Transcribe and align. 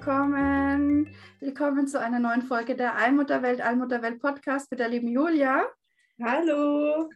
Willkommen. 0.00 1.14
Willkommen 1.40 1.86
zu 1.86 2.00
einer 2.00 2.20
neuen 2.20 2.40
Folge 2.40 2.74
der 2.74 2.96
Allmutterwelt, 2.96 3.60
Allmutterwelt 3.60 4.18
Podcast 4.18 4.70
mit 4.70 4.80
der 4.80 4.88
lieben 4.88 5.08
Julia. 5.08 5.66
Hallo. 6.18 7.10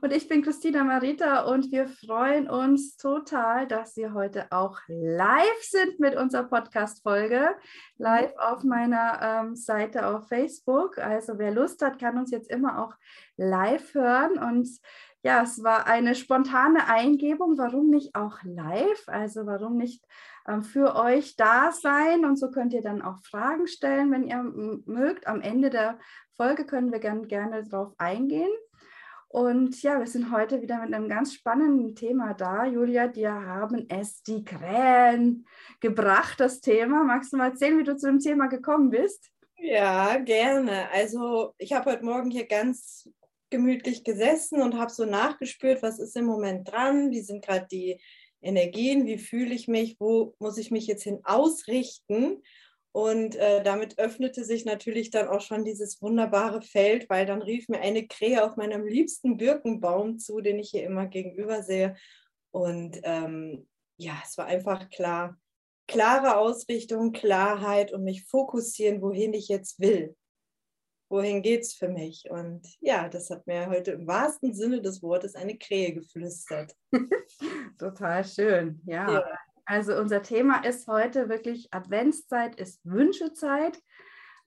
Und 0.00 0.12
ich 0.14 0.28
bin 0.28 0.40
Christina 0.40 0.82
Marita 0.82 1.42
und 1.42 1.70
wir 1.70 1.88
freuen 1.88 2.48
uns 2.48 2.96
total, 2.96 3.66
dass 3.66 3.92
Sie 3.92 4.08
heute 4.08 4.46
auch 4.50 4.78
live 4.88 5.60
sind 5.60 6.00
mit 6.00 6.16
unserer 6.16 6.44
Podcast-Folge. 6.44 7.54
Live 7.98 8.32
auf 8.38 8.64
meiner 8.64 9.20
ähm, 9.20 9.54
Seite 9.54 10.06
auf 10.06 10.26
Facebook. 10.28 10.96
Also 10.96 11.34
wer 11.36 11.50
Lust 11.50 11.82
hat, 11.82 11.98
kann 11.98 12.16
uns 12.16 12.30
jetzt 12.30 12.50
immer 12.50 12.82
auch 12.82 12.94
live 13.36 13.92
hören. 13.92 14.38
Und 14.38 14.70
ja, 15.22 15.42
es 15.42 15.62
war 15.62 15.86
eine 15.86 16.14
spontane 16.14 16.88
Eingebung. 16.88 17.58
Warum 17.58 17.90
nicht 17.90 18.14
auch 18.14 18.38
live? 18.42 19.04
Also 19.06 19.44
warum 19.44 19.76
nicht 19.76 20.02
für 20.62 20.96
euch 20.96 21.36
da 21.36 21.72
sein? 21.72 22.24
Und 22.24 22.36
so 22.36 22.50
könnt 22.50 22.72
ihr 22.72 22.82
dann 22.82 23.02
auch 23.02 23.18
Fragen 23.24 23.66
stellen, 23.66 24.10
wenn 24.10 24.24
ihr 24.24 24.42
mögt. 24.42 25.26
Am 25.26 25.40
Ende 25.40 25.70
der 25.70 25.98
Folge 26.36 26.64
können 26.64 26.92
wir 26.92 26.98
gern, 26.98 27.28
gerne 27.28 27.64
darauf 27.64 27.94
eingehen. 27.98 28.50
Und 29.28 29.80
ja, 29.82 29.98
wir 29.98 30.06
sind 30.06 30.30
heute 30.30 30.60
wieder 30.60 30.78
mit 30.80 30.92
einem 30.92 31.08
ganz 31.08 31.32
spannenden 31.32 31.94
Thema 31.94 32.34
da. 32.34 32.66
Julia, 32.66 33.08
dir 33.08 33.32
haben 33.32 33.86
es 33.88 34.22
die 34.22 34.44
Krähen 34.44 35.46
gebracht, 35.80 36.38
das 36.38 36.60
Thema. 36.60 37.02
Magst 37.02 37.32
du 37.32 37.38
mal 37.38 37.50
erzählen, 37.50 37.78
wie 37.78 37.84
du 37.84 37.96
zu 37.96 38.08
dem 38.08 38.18
Thema 38.18 38.48
gekommen 38.48 38.90
bist? 38.90 39.30
Ja, 39.56 40.18
gerne. 40.18 40.90
Also 40.90 41.54
ich 41.56 41.72
habe 41.72 41.92
heute 41.92 42.04
Morgen 42.04 42.30
hier 42.30 42.46
ganz 42.46 43.08
gemütlich 43.48 44.04
gesessen 44.04 44.60
und 44.60 44.78
habe 44.78 44.90
so 44.90 45.06
nachgespürt, 45.06 45.82
was 45.82 45.98
ist 45.98 46.16
im 46.16 46.26
Moment 46.26 46.70
dran, 46.70 47.10
wie 47.10 47.20
sind 47.20 47.44
gerade 47.44 47.66
die 47.70 48.00
Energien, 48.42 49.06
wie 49.06 49.18
fühle 49.18 49.54
ich 49.54 49.68
mich, 49.68 49.96
wo 49.98 50.34
muss 50.38 50.58
ich 50.58 50.70
mich 50.70 50.86
jetzt 50.86 51.04
hin 51.04 51.20
ausrichten. 51.24 52.42
Und 52.94 53.36
äh, 53.36 53.62
damit 53.62 53.98
öffnete 53.98 54.44
sich 54.44 54.66
natürlich 54.66 55.10
dann 55.10 55.28
auch 55.28 55.40
schon 55.40 55.64
dieses 55.64 56.02
wunderbare 56.02 56.60
Feld, 56.60 57.08
weil 57.08 57.24
dann 57.24 57.40
rief 57.40 57.68
mir 57.68 57.80
eine 57.80 58.06
Krähe 58.06 58.44
auf 58.44 58.56
meinem 58.56 58.86
liebsten 58.86 59.38
Birkenbaum 59.38 60.18
zu, 60.18 60.42
den 60.42 60.58
ich 60.58 60.70
hier 60.70 60.84
immer 60.84 61.06
gegenüber 61.06 61.62
sehe. 61.62 61.96
Und 62.50 63.00
ähm, 63.04 63.66
ja, 63.96 64.20
es 64.26 64.36
war 64.36 64.44
einfach 64.46 64.90
klar, 64.90 65.40
klare 65.88 66.36
Ausrichtung, 66.36 67.12
Klarheit 67.12 67.92
und 67.92 68.04
mich 68.04 68.24
fokussieren, 68.24 69.00
wohin 69.00 69.32
ich 69.32 69.48
jetzt 69.48 69.80
will. 69.80 70.14
Wohin 71.12 71.42
geht 71.42 71.60
es 71.60 71.74
für 71.74 71.90
mich? 71.90 72.30
Und 72.30 72.66
ja, 72.80 73.06
das 73.06 73.28
hat 73.28 73.46
mir 73.46 73.66
heute 73.66 73.90
im 73.90 74.06
wahrsten 74.06 74.54
Sinne 74.54 74.80
des 74.80 75.02
Wortes 75.02 75.34
eine 75.34 75.58
Krähe 75.58 75.92
geflüstert. 75.92 76.74
Total 77.78 78.24
schön, 78.24 78.80
ja. 78.86 79.12
ja. 79.12 79.24
Also 79.66 79.94
unser 79.94 80.22
Thema 80.22 80.64
ist 80.64 80.88
heute 80.88 81.28
wirklich 81.28 81.68
Adventszeit, 81.70 82.58
ist 82.58 82.80
Wünschezeit. 82.84 83.78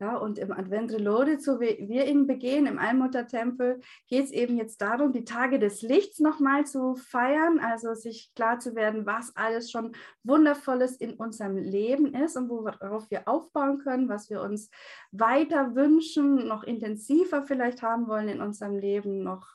Ja, 0.02 0.18
und 0.18 0.40
im 0.40 0.52
Advent 0.52 0.92
Reloaded, 0.92 1.42
so 1.42 1.62
wie 1.62 1.88
wir 1.88 2.06
ihn 2.06 2.28
begehen, 2.28 2.66
im 2.66 2.78
Allmuttertempel, 2.78 3.80
geht 4.10 4.26
es 4.26 4.32
eben 4.32 4.58
jetzt 4.58 4.82
darum, 4.82 5.14
die 5.14 5.24
Tage 5.24 5.58
des 5.58 5.82
Lichts 5.84 6.20
nochmal 6.20 6.66
zu 6.66 6.96
feiern, 6.96 7.60
also 7.60 7.94
sich 7.94 8.30
klar 8.36 8.60
zu 8.60 8.76
werden, 8.76 9.06
was 9.06 9.34
alles 9.38 9.72
schon 9.72 9.94
Wundervolles 10.24 10.98
in 10.98 11.14
unserem 11.14 11.56
Leben 11.56 12.14
ist 12.14 12.36
und 12.36 12.50
worauf 12.50 13.10
wir 13.10 13.26
aufbauen 13.26 13.78
können, 13.78 14.10
was 14.10 14.30
wir 14.30 14.42
uns 14.42 14.70
weiter 15.12 15.76
wünschen, 15.76 16.46
noch 16.46 16.64
intensiver 16.64 17.44
vielleicht 17.44 17.82
haben 17.82 18.10
wollen 18.10 18.28
in 18.28 18.42
unserem 18.42 18.78
Leben, 18.78 19.24
noch 19.24 19.48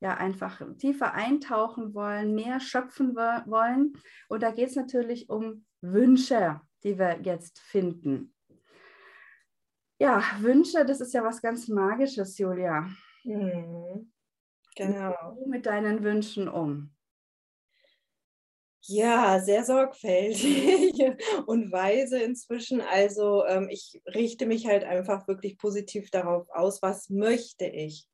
ja 0.00 0.18
einfach 0.18 0.60
tiefer 0.76 1.14
eintauchen 1.14 1.94
wollen, 1.94 2.34
mehr 2.34 2.60
schöpfen 2.60 3.16
wollen. 3.16 3.94
Und 4.28 4.42
da 4.42 4.50
geht 4.50 4.68
es 4.68 4.76
natürlich 4.76 5.30
um 5.30 5.64
Wünsche, 5.80 6.60
die 6.84 6.98
wir 6.98 7.20
jetzt 7.22 7.58
finden. 7.58 8.34
Ja, 9.98 10.22
Wünsche, 10.40 10.84
das 10.84 11.00
ist 11.00 11.12
ja 11.12 11.24
was 11.24 11.42
ganz 11.42 11.66
Magisches, 11.68 12.38
Julia. 12.38 12.88
Mhm. 13.24 14.12
Genau. 14.76 15.36
Wie 15.40 15.48
mit 15.48 15.66
deinen 15.66 16.04
Wünschen 16.04 16.48
um? 16.48 16.94
Ja, 18.82 19.40
sehr 19.40 19.64
sorgfältig 19.64 20.94
und 21.46 21.72
weise 21.72 22.22
inzwischen. 22.22 22.80
Also 22.80 23.44
ähm, 23.44 23.68
ich 23.68 24.00
richte 24.06 24.46
mich 24.46 24.66
halt 24.66 24.84
einfach 24.84 25.26
wirklich 25.26 25.58
positiv 25.58 26.10
darauf 26.10 26.48
aus, 26.50 26.80
was 26.80 27.10
möchte 27.10 27.66
ich. 27.66 28.08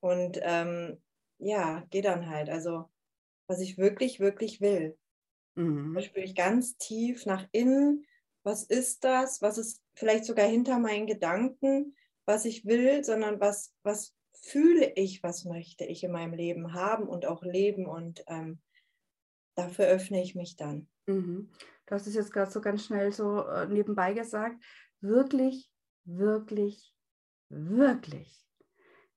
Und 0.00 0.38
ähm, 0.42 1.02
ja, 1.38 1.84
gehe 1.90 2.02
dann 2.02 2.28
halt. 2.28 2.50
Also, 2.50 2.90
was 3.48 3.60
ich 3.60 3.78
wirklich, 3.78 4.20
wirklich 4.20 4.60
will. 4.60 4.96
Mhm. 5.54 5.94
Da 5.94 6.02
spüre 6.02 6.24
ich 6.24 6.34
ganz 6.34 6.76
tief 6.76 7.26
nach 7.26 7.48
innen. 7.50 8.06
Was 8.44 8.62
ist 8.62 9.04
das? 9.04 9.42
Was 9.42 9.58
ist 9.58 9.82
vielleicht 9.96 10.24
sogar 10.24 10.46
hinter 10.46 10.78
meinen 10.78 11.06
Gedanken, 11.06 11.96
was 12.24 12.44
ich 12.44 12.64
will, 12.64 13.02
sondern 13.02 13.40
was, 13.40 13.74
was 13.82 14.14
fühle 14.42 14.92
ich, 14.94 15.22
was 15.22 15.44
möchte 15.44 15.84
ich 15.84 16.04
in 16.04 16.12
meinem 16.12 16.34
Leben 16.34 16.74
haben 16.74 17.08
und 17.08 17.26
auch 17.26 17.42
leben. 17.42 17.86
Und 17.86 18.22
ähm, 18.28 18.60
dafür 19.56 19.86
öffne 19.86 20.22
ich 20.22 20.34
mich 20.34 20.56
dann. 20.56 20.88
Mhm. 21.06 21.50
Du 21.86 21.94
hast 21.94 22.06
es 22.06 22.14
jetzt 22.14 22.32
gerade 22.32 22.50
so 22.50 22.60
ganz 22.60 22.84
schnell 22.84 23.12
so 23.12 23.46
äh, 23.46 23.66
nebenbei 23.66 24.12
gesagt. 24.12 24.62
Wirklich, 25.00 25.70
wirklich, 26.04 26.94
wirklich 27.48 28.46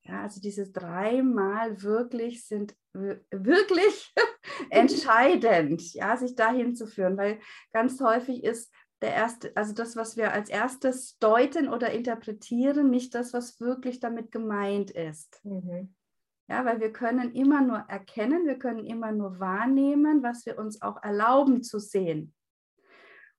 ja, 0.09 0.23
also 0.23 0.41
diese 0.41 0.71
dreimal 0.71 1.81
wirklich 1.83 2.45
sind 2.45 2.75
wirklich 2.93 4.13
entscheidend, 4.69 5.93
ja, 5.93 6.17
sich 6.17 6.35
dahin 6.35 6.75
zu 6.75 6.87
führen, 6.87 7.17
weil 7.17 7.39
ganz 7.71 8.01
häufig 8.01 8.43
ist 8.43 8.73
der 9.01 9.13
erste, 9.13 9.55
also 9.55 9.73
das, 9.73 9.95
was 9.95 10.17
wir 10.17 10.33
als 10.33 10.49
erstes 10.49 11.17
deuten 11.19 11.69
oder 11.69 11.91
interpretieren, 11.91 12.89
nicht 12.89 13.15
das, 13.15 13.33
was 13.33 13.59
wirklich 13.59 13.99
damit 13.99 14.31
gemeint 14.31 14.91
ist. 14.91 15.39
Mhm. 15.43 15.93
Ja, 16.49 16.65
weil 16.65 16.79
wir 16.79 16.91
können 16.91 17.33
immer 17.33 17.61
nur 17.61 17.77
erkennen, 17.77 18.45
wir 18.45 18.57
können 18.57 18.83
immer 18.83 19.11
nur 19.11 19.39
wahrnehmen, 19.39 20.23
was 20.23 20.45
wir 20.45 20.57
uns 20.57 20.81
auch 20.81 21.01
erlauben 21.03 21.61
zu 21.61 21.79
sehen. 21.79 22.33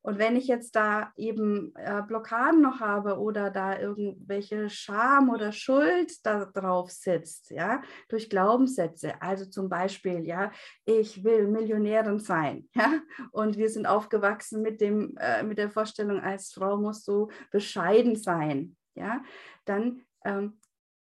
Und 0.02 0.18
wenn 0.18 0.36
ich 0.36 0.46
jetzt 0.46 0.74
da 0.76 1.12
eben 1.16 1.74
äh, 1.76 2.02
Blockaden 2.02 2.62
noch 2.62 2.80
habe 2.80 3.18
oder 3.18 3.50
da 3.50 3.78
irgendwelche 3.78 4.70
Scham 4.70 5.28
oder 5.28 5.52
Schuld 5.52 6.24
da 6.24 6.46
drauf 6.46 6.90
sitzt, 6.90 7.50
ja, 7.50 7.82
durch 8.08 8.30
Glaubenssätze, 8.30 9.20
also 9.20 9.44
zum 9.44 9.68
Beispiel, 9.68 10.26
ja, 10.26 10.52
ich 10.86 11.22
will 11.22 11.48
Millionärin 11.48 12.18
sein, 12.18 12.68
ja, 12.74 13.00
und 13.32 13.58
wir 13.58 13.68
sind 13.68 13.86
aufgewachsen 13.86 14.62
mit 14.62 14.80
dem, 14.80 15.16
äh, 15.18 15.42
mit 15.42 15.58
der 15.58 15.70
Vorstellung, 15.70 16.20
als 16.20 16.52
Frau 16.52 16.78
musst 16.78 17.06
du 17.06 17.28
bescheiden 17.50 18.16
sein, 18.16 18.76
ja, 18.94 19.22
dann 19.66 20.02
ähm, 20.24 20.58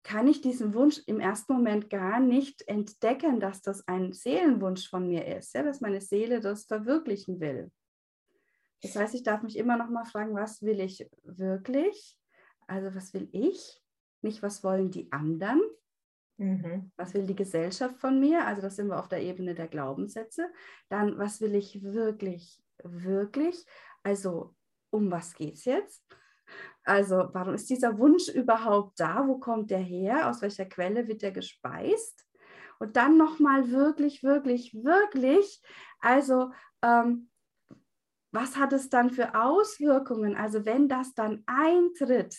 kann 0.03 0.27
ich 0.27 0.41
diesen 0.41 0.73
Wunsch 0.73 1.01
im 1.07 1.19
ersten 1.19 1.53
Moment 1.53 1.89
gar 1.89 2.19
nicht 2.19 2.67
entdecken, 2.67 3.39
dass 3.39 3.61
das 3.61 3.87
ein 3.87 4.11
Seelenwunsch 4.11 4.89
von 4.89 5.07
mir 5.07 5.25
ist, 5.25 5.55
ja, 5.55 5.63
dass 5.63 5.81
meine 5.81 6.01
Seele 6.01 6.41
das 6.41 6.65
verwirklichen 6.65 7.39
will. 7.39 7.71
Das 8.83 8.95
heißt, 8.95 9.15
ich 9.15 9.23
darf 9.23 9.41
mich 9.41 9.57
immer 9.57 9.77
noch 9.77 9.89
mal 9.89 10.05
fragen, 10.05 10.35
was 10.35 10.61
will 10.61 10.79
ich 10.79 11.09
wirklich? 11.23 12.19
Also 12.67 12.93
was 12.95 13.13
will 13.13 13.29
ich? 13.31 13.81
Nicht, 14.21 14.43
was 14.43 14.63
wollen 14.63 14.91
die 14.91 15.11
anderen? 15.11 15.61
Mhm. 16.37 16.91
Was 16.97 17.13
will 17.13 17.25
die 17.25 17.35
Gesellschaft 17.35 17.99
von 17.99 18.19
mir? 18.19 18.45
Also 18.45 18.61
das 18.61 18.75
sind 18.75 18.87
wir 18.87 18.99
auf 18.99 19.07
der 19.07 19.21
Ebene 19.21 19.55
der 19.55 19.67
Glaubenssätze. 19.67 20.51
Dann, 20.89 21.17
was 21.17 21.39
will 21.41 21.55
ich 21.55 21.81
wirklich, 21.81 22.61
wirklich? 22.83 23.65
Also 24.03 24.55
um 24.89 25.09
was 25.11 25.33
geht 25.33 25.55
es 25.55 25.65
jetzt? 25.65 26.05
Also 26.83 27.29
warum 27.31 27.53
ist 27.53 27.69
dieser 27.69 27.97
Wunsch 27.97 28.27
überhaupt 28.27 28.99
da? 28.99 29.25
Wo 29.27 29.37
kommt 29.37 29.71
der 29.71 29.79
her? 29.79 30.29
Aus 30.29 30.41
welcher 30.41 30.65
Quelle 30.65 31.07
wird 31.07 31.21
der 31.21 31.31
gespeist? 31.31 32.25
Und 32.79 32.97
dann 32.97 33.17
nochmal 33.17 33.71
wirklich, 33.71 34.23
wirklich, 34.23 34.73
wirklich, 34.73 35.61
also 35.99 36.51
ähm, 36.81 37.29
was 38.33 38.57
hat 38.57 38.73
es 38.73 38.89
dann 38.89 39.11
für 39.11 39.35
Auswirkungen? 39.35 40.35
Also 40.35 40.65
wenn 40.65 40.89
das 40.89 41.13
dann 41.13 41.43
eintritt, 41.45 42.35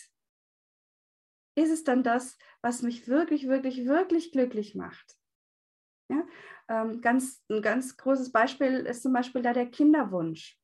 ist 1.56 1.70
es 1.70 1.84
dann 1.84 2.02
das, 2.02 2.36
was 2.62 2.82
mich 2.82 3.06
wirklich, 3.08 3.46
wirklich, 3.48 3.86
wirklich 3.86 4.32
glücklich 4.32 4.74
macht? 4.74 5.16
Ja? 6.10 6.24
ähm, 6.68 7.00
ganz, 7.00 7.42
ein 7.48 7.62
ganz 7.62 7.96
großes 7.96 8.32
Beispiel 8.32 8.80
ist 8.86 9.02
zum 9.02 9.12
Beispiel 9.12 9.42
da 9.42 9.52
der 9.52 9.70
Kinderwunsch. 9.70 10.58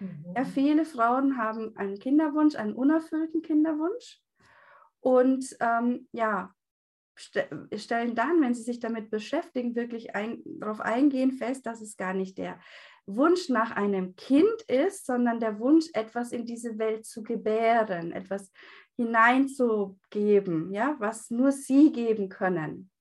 Mhm. 0.00 0.34
Ja, 0.36 0.44
viele 0.44 0.84
Frauen 0.84 1.36
haben 1.36 1.76
einen 1.76 1.98
Kinderwunsch, 1.98 2.54
einen 2.56 2.74
unerfüllten 2.74 3.42
Kinderwunsch. 3.42 4.20
Und 5.00 5.56
ähm, 5.60 6.08
ja, 6.12 6.54
stellen 7.14 8.14
dann, 8.14 8.40
wenn 8.40 8.54
sie 8.54 8.62
sich 8.62 8.80
damit 8.80 9.10
beschäftigen, 9.10 9.74
wirklich 9.74 10.14
ein, 10.14 10.42
darauf 10.44 10.80
eingehen, 10.80 11.32
fest, 11.32 11.66
dass 11.66 11.80
es 11.80 11.96
gar 11.96 12.14
nicht 12.14 12.38
der 12.38 12.58
Wunsch 13.06 13.48
nach 13.48 13.72
einem 13.72 14.14
Kind 14.16 14.62
ist, 14.68 15.06
sondern 15.06 15.40
der 15.40 15.58
Wunsch, 15.58 15.86
etwas 15.92 16.32
in 16.32 16.46
diese 16.46 16.78
Welt 16.78 17.04
zu 17.04 17.22
gebären, 17.22 18.12
etwas 18.12 18.52
hineinzugeben, 18.96 20.70
ja, 20.72 20.96
was 20.98 21.30
nur 21.30 21.50
sie 21.50 21.92
geben 21.92 22.28
können. 22.28 22.91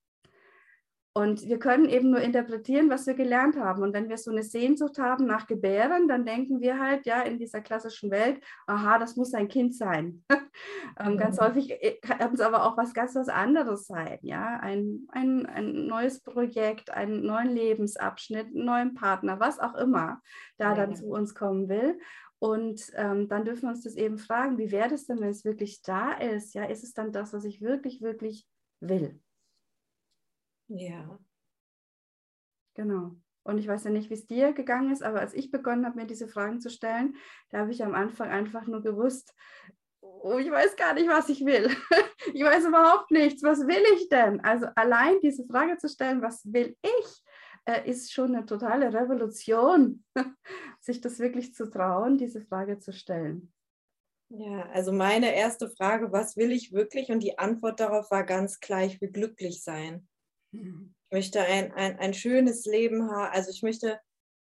Und 1.13 1.45
wir 1.45 1.59
können 1.59 1.89
eben 1.89 2.09
nur 2.09 2.21
interpretieren, 2.21 2.89
was 2.89 3.05
wir 3.05 3.15
gelernt 3.15 3.57
haben. 3.57 3.83
Und 3.83 3.93
wenn 3.93 4.07
wir 4.07 4.17
so 4.17 4.31
eine 4.31 4.43
Sehnsucht 4.43 4.97
haben 4.97 5.25
nach 5.25 5.45
Gebären, 5.45 6.07
dann 6.07 6.25
denken 6.25 6.61
wir 6.61 6.79
halt, 6.79 7.05
ja, 7.05 7.21
in 7.21 7.37
dieser 7.37 7.59
klassischen 7.59 8.11
Welt, 8.11 8.41
aha, 8.65 8.97
das 8.97 9.17
muss 9.17 9.33
ein 9.33 9.49
Kind 9.49 9.75
sein. 9.75 10.23
ähm, 10.99 11.17
ganz 11.17 11.37
mhm. 11.37 11.43
häufig 11.43 11.71
äh, 11.71 11.97
kann 11.99 12.33
es 12.33 12.39
aber 12.39 12.65
auch 12.65 12.77
was 12.77 12.93
ganz 12.93 13.13
was 13.15 13.27
anderes 13.27 13.87
sein, 13.87 14.19
ja, 14.21 14.57
ein, 14.61 15.05
ein, 15.09 15.45
ein 15.47 15.85
neues 15.85 16.21
Projekt, 16.21 16.91
einen 16.91 17.25
neuen 17.25 17.49
Lebensabschnitt, 17.49 18.47
einen 18.47 18.65
neuen 18.65 18.93
Partner, 18.93 19.37
was 19.37 19.59
auch 19.59 19.75
immer 19.75 20.21
da 20.57 20.69
ja. 20.69 20.75
dann 20.75 20.95
zu 20.95 21.07
uns 21.07 21.35
kommen 21.35 21.67
will. 21.67 21.99
Und 22.39 22.89
ähm, 22.95 23.27
dann 23.27 23.43
dürfen 23.43 23.63
wir 23.63 23.69
uns 23.69 23.83
das 23.83 23.95
eben 23.95 24.17
fragen, 24.17 24.57
wie 24.57 24.71
wäre 24.71 24.89
das 24.89 25.07
denn, 25.07 25.19
wenn 25.19 25.29
es 25.29 25.43
wirklich 25.43 25.81
da 25.81 26.13
ist? 26.13 26.53
Ja, 26.55 26.63
ist 26.63 26.83
es 26.83 26.93
dann 26.93 27.11
das, 27.11 27.33
was 27.33 27.43
ich 27.43 27.61
wirklich, 27.61 28.01
wirklich 28.01 28.47
will? 28.79 29.19
Ja. 30.73 31.19
Genau. 32.75 33.15
Und 33.43 33.57
ich 33.57 33.67
weiß 33.67 33.85
ja 33.85 33.89
nicht, 33.89 34.09
wie 34.09 34.13
es 34.13 34.27
dir 34.27 34.53
gegangen 34.53 34.91
ist, 34.91 35.03
aber 35.03 35.19
als 35.19 35.33
ich 35.33 35.51
begonnen 35.51 35.85
habe, 35.85 35.97
mir 35.97 36.05
diese 36.05 36.27
Fragen 36.27 36.61
zu 36.61 36.69
stellen, 36.69 37.15
da 37.49 37.59
habe 37.59 37.71
ich 37.71 37.83
am 37.83 37.95
Anfang 37.95 38.29
einfach 38.29 38.67
nur 38.67 38.81
gewusst, 38.81 39.33
oh, 39.99 40.37
ich 40.37 40.49
weiß 40.49 40.75
gar 40.75 40.93
nicht, 40.93 41.09
was 41.09 41.29
ich 41.29 41.43
will. 41.43 41.69
ich 42.33 42.43
weiß 42.43 42.65
überhaupt 42.65 43.11
nichts. 43.11 43.43
Was 43.43 43.59
will 43.67 43.83
ich 43.95 44.09
denn? 44.09 44.39
Also 44.41 44.67
allein 44.75 45.19
diese 45.21 45.45
Frage 45.45 45.77
zu 45.77 45.89
stellen, 45.89 46.21
was 46.21 46.41
will 46.45 46.77
ich, 46.81 47.23
äh, 47.65 47.89
ist 47.89 48.13
schon 48.13 48.35
eine 48.35 48.45
totale 48.45 48.93
Revolution, 48.93 50.03
sich 50.79 51.01
das 51.01 51.19
wirklich 51.19 51.53
zu 51.53 51.69
trauen, 51.69 52.17
diese 52.17 52.41
Frage 52.41 52.79
zu 52.79 52.93
stellen. 52.93 53.51
Ja, 54.29 54.69
also 54.69 54.93
meine 54.93 55.35
erste 55.35 55.69
Frage, 55.69 56.11
was 56.11 56.37
will 56.37 56.51
ich 56.51 56.71
wirklich? 56.71 57.09
Und 57.11 57.19
die 57.21 57.37
Antwort 57.37 57.79
darauf 57.79 58.11
war 58.11 58.23
ganz 58.23 58.59
klar, 58.61 58.85
ich 58.85 59.01
will 59.01 59.11
glücklich 59.11 59.61
sein. 59.61 60.07
Ich 60.51 61.11
möchte 61.11 61.41
ein, 61.41 61.73
ein, 61.73 61.99
ein 61.99 62.13
schönes 62.13 62.65
Leben 62.65 63.09
haben, 63.09 63.33
also 63.33 63.51
ich 63.51 63.63
möchte 63.63 63.99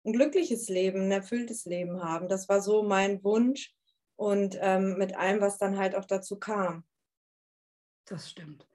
ein 0.05 0.13
glückliches 0.13 0.67
Leben, 0.69 1.01
ein 1.01 1.11
erfülltes 1.11 1.65
Leben 1.65 2.03
haben. 2.03 2.27
Das 2.27 2.49
war 2.49 2.61
so 2.61 2.83
mein 2.83 3.23
Wunsch 3.23 3.73
und 4.15 4.57
ähm, 4.59 4.97
mit 4.97 5.15
allem, 5.15 5.41
was 5.41 5.57
dann 5.57 5.77
halt 5.77 5.95
auch 5.95 6.05
dazu 6.05 6.39
kam. 6.39 6.83
Das 8.05 8.29
stimmt. 8.29 8.67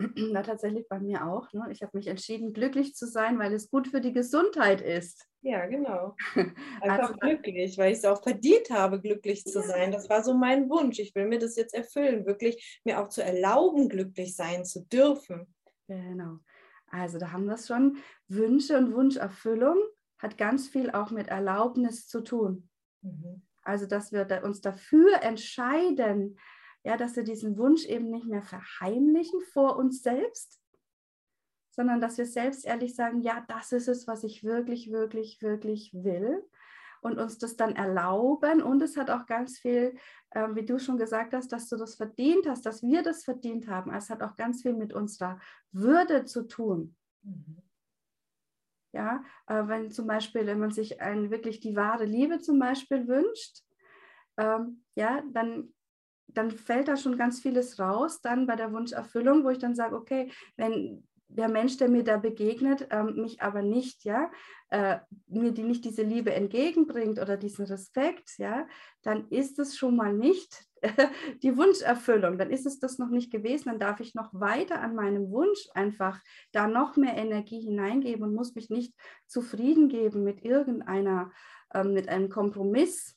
Na, 0.14 0.42
tatsächlich 0.42 0.88
bei 0.88 1.00
mir 1.00 1.26
auch. 1.26 1.52
Ne? 1.52 1.66
Ich 1.70 1.82
habe 1.82 1.96
mich 1.96 2.06
entschieden, 2.06 2.52
glücklich 2.52 2.94
zu 2.94 3.06
sein, 3.06 3.38
weil 3.38 3.52
es 3.52 3.70
gut 3.70 3.88
für 3.88 4.00
die 4.00 4.12
Gesundheit 4.12 4.80
ist. 4.80 5.28
Ja, 5.42 5.66
genau. 5.66 6.14
Einfach 6.80 7.10
also, 7.10 7.14
glücklich, 7.14 7.76
weil 7.78 7.92
ich 7.92 7.98
es 7.98 8.04
auch 8.04 8.22
verdient 8.22 8.70
habe, 8.70 9.00
glücklich 9.00 9.44
zu 9.44 9.60
ja. 9.60 9.66
sein. 9.66 9.92
Das 9.92 10.08
war 10.08 10.22
so 10.22 10.34
mein 10.34 10.68
Wunsch. 10.70 10.98
Ich 11.00 11.14
will 11.14 11.26
mir 11.26 11.38
das 11.38 11.56
jetzt 11.56 11.74
erfüllen, 11.74 12.26
wirklich 12.26 12.80
mir 12.84 13.00
auch 13.00 13.08
zu 13.08 13.22
erlauben, 13.22 13.88
glücklich 13.88 14.36
sein 14.36 14.64
zu 14.64 14.84
dürfen. 14.86 15.52
Genau. 15.88 16.38
Also 16.90 17.18
da 17.18 17.32
haben 17.32 17.46
wir 17.46 17.54
es 17.54 17.66
schon. 17.66 17.98
Wünsche 18.28 18.76
und 18.78 18.94
Wunscherfüllung 18.94 19.76
hat 20.18 20.38
ganz 20.38 20.68
viel 20.68 20.90
auch 20.90 21.10
mit 21.10 21.28
Erlaubnis 21.28 22.08
zu 22.08 22.22
tun. 22.22 22.68
Mhm. 23.02 23.42
Also 23.62 23.86
dass 23.86 24.12
wir 24.12 24.42
uns 24.44 24.60
dafür 24.60 25.22
entscheiden, 25.22 26.38
ja, 26.84 26.96
dass 26.96 27.16
wir 27.16 27.24
diesen 27.24 27.58
Wunsch 27.58 27.84
eben 27.84 28.10
nicht 28.10 28.26
mehr 28.26 28.42
verheimlichen 28.42 29.40
vor 29.52 29.76
uns 29.76 30.02
selbst, 30.02 30.60
sondern 31.70 32.00
dass 32.00 32.18
wir 32.18 32.26
selbst 32.26 32.64
ehrlich 32.64 32.94
sagen, 32.94 33.20
ja, 33.20 33.44
das 33.46 33.72
ist 33.72 33.88
es, 33.88 34.06
was 34.06 34.24
ich 34.24 34.42
wirklich, 34.42 34.90
wirklich, 34.90 35.42
wirklich 35.42 35.92
will 35.92 36.42
und 37.00 37.18
uns 37.18 37.38
das 37.38 37.56
dann 37.56 37.76
erlauben. 37.76 38.62
Und 38.62 38.82
es 38.82 38.96
hat 38.96 39.10
auch 39.10 39.26
ganz 39.26 39.58
viel, 39.58 39.96
äh, 40.30 40.48
wie 40.52 40.64
du 40.64 40.78
schon 40.78 40.98
gesagt 40.98 41.34
hast, 41.34 41.52
dass 41.52 41.68
du 41.68 41.76
das 41.76 41.96
verdient 41.96 42.46
hast, 42.46 42.66
dass 42.66 42.82
wir 42.82 43.02
das 43.02 43.24
verdient 43.24 43.68
haben. 43.68 43.92
Es 43.92 44.10
hat 44.10 44.22
auch 44.22 44.36
ganz 44.36 44.62
viel 44.62 44.74
mit 44.74 44.92
unserer 44.92 45.40
Würde 45.72 46.24
zu 46.24 46.46
tun. 46.46 46.96
Mhm. 47.22 47.62
Ja, 48.92 49.22
äh, 49.46 49.66
wenn 49.66 49.90
zum 49.90 50.06
Beispiel, 50.06 50.46
wenn 50.46 50.58
man 50.58 50.70
sich 50.70 51.00
ein, 51.00 51.30
wirklich 51.30 51.60
die 51.60 51.76
wahre 51.76 52.04
Liebe 52.04 52.40
zum 52.40 52.58
Beispiel 52.58 53.06
wünscht, 53.06 53.62
ähm, 54.38 54.82
ja, 54.94 55.22
dann 55.32 55.72
dann 56.28 56.50
fällt 56.50 56.88
da 56.88 56.96
schon 56.96 57.16
ganz 57.16 57.40
vieles 57.40 57.78
raus, 57.78 58.20
dann 58.20 58.46
bei 58.46 58.56
der 58.56 58.72
Wunscherfüllung, 58.72 59.44
wo 59.44 59.50
ich 59.50 59.58
dann 59.58 59.74
sage, 59.74 59.96
okay, 59.96 60.30
wenn 60.56 61.08
der 61.28 61.48
Mensch, 61.48 61.76
der 61.76 61.88
mir 61.88 62.04
da 62.04 62.16
begegnet, 62.16 62.88
ähm, 62.90 63.16
mich 63.16 63.42
aber 63.42 63.62
nicht, 63.62 64.04
ja, 64.04 64.30
äh, 64.70 64.98
mir 65.26 65.52
die 65.52 65.62
nicht 65.62 65.84
diese 65.84 66.02
Liebe 66.02 66.32
entgegenbringt 66.34 67.18
oder 67.18 67.36
diesen 67.36 67.64
Respekt, 67.66 68.38
ja, 68.38 68.66
dann 69.02 69.28
ist 69.30 69.58
es 69.58 69.76
schon 69.76 69.96
mal 69.96 70.12
nicht 70.12 70.66
die 71.42 71.56
Wunscherfüllung, 71.56 72.38
dann 72.38 72.50
ist 72.50 72.66
es 72.66 72.78
das 72.78 72.98
noch 72.98 73.08
nicht 73.08 73.32
gewesen, 73.32 73.70
dann 73.70 73.78
darf 73.78 74.00
ich 74.00 74.14
noch 74.14 74.28
weiter 74.32 74.80
an 74.80 74.94
meinem 74.94 75.30
Wunsch 75.30 75.68
einfach 75.74 76.20
da 76.52 76.68
noch 76.68 76.96
mehr 76.96 77.16
Energie 77.16 77.60
hineingeben 77.60 78.24
und 78.24 78.34
muss 78.34 78.54
mich 78.54 78.68
nicht 78.68 78.94
zufrieden 79.26 79.88
geben 79.88 80.22
mit 80.22 80.44
irgendeiner, 80.44 81.32
ähm, 81.74 81.94
mit 81.94 82.08
einem 82.08 82.28
Kompromiss. 82.28 83.16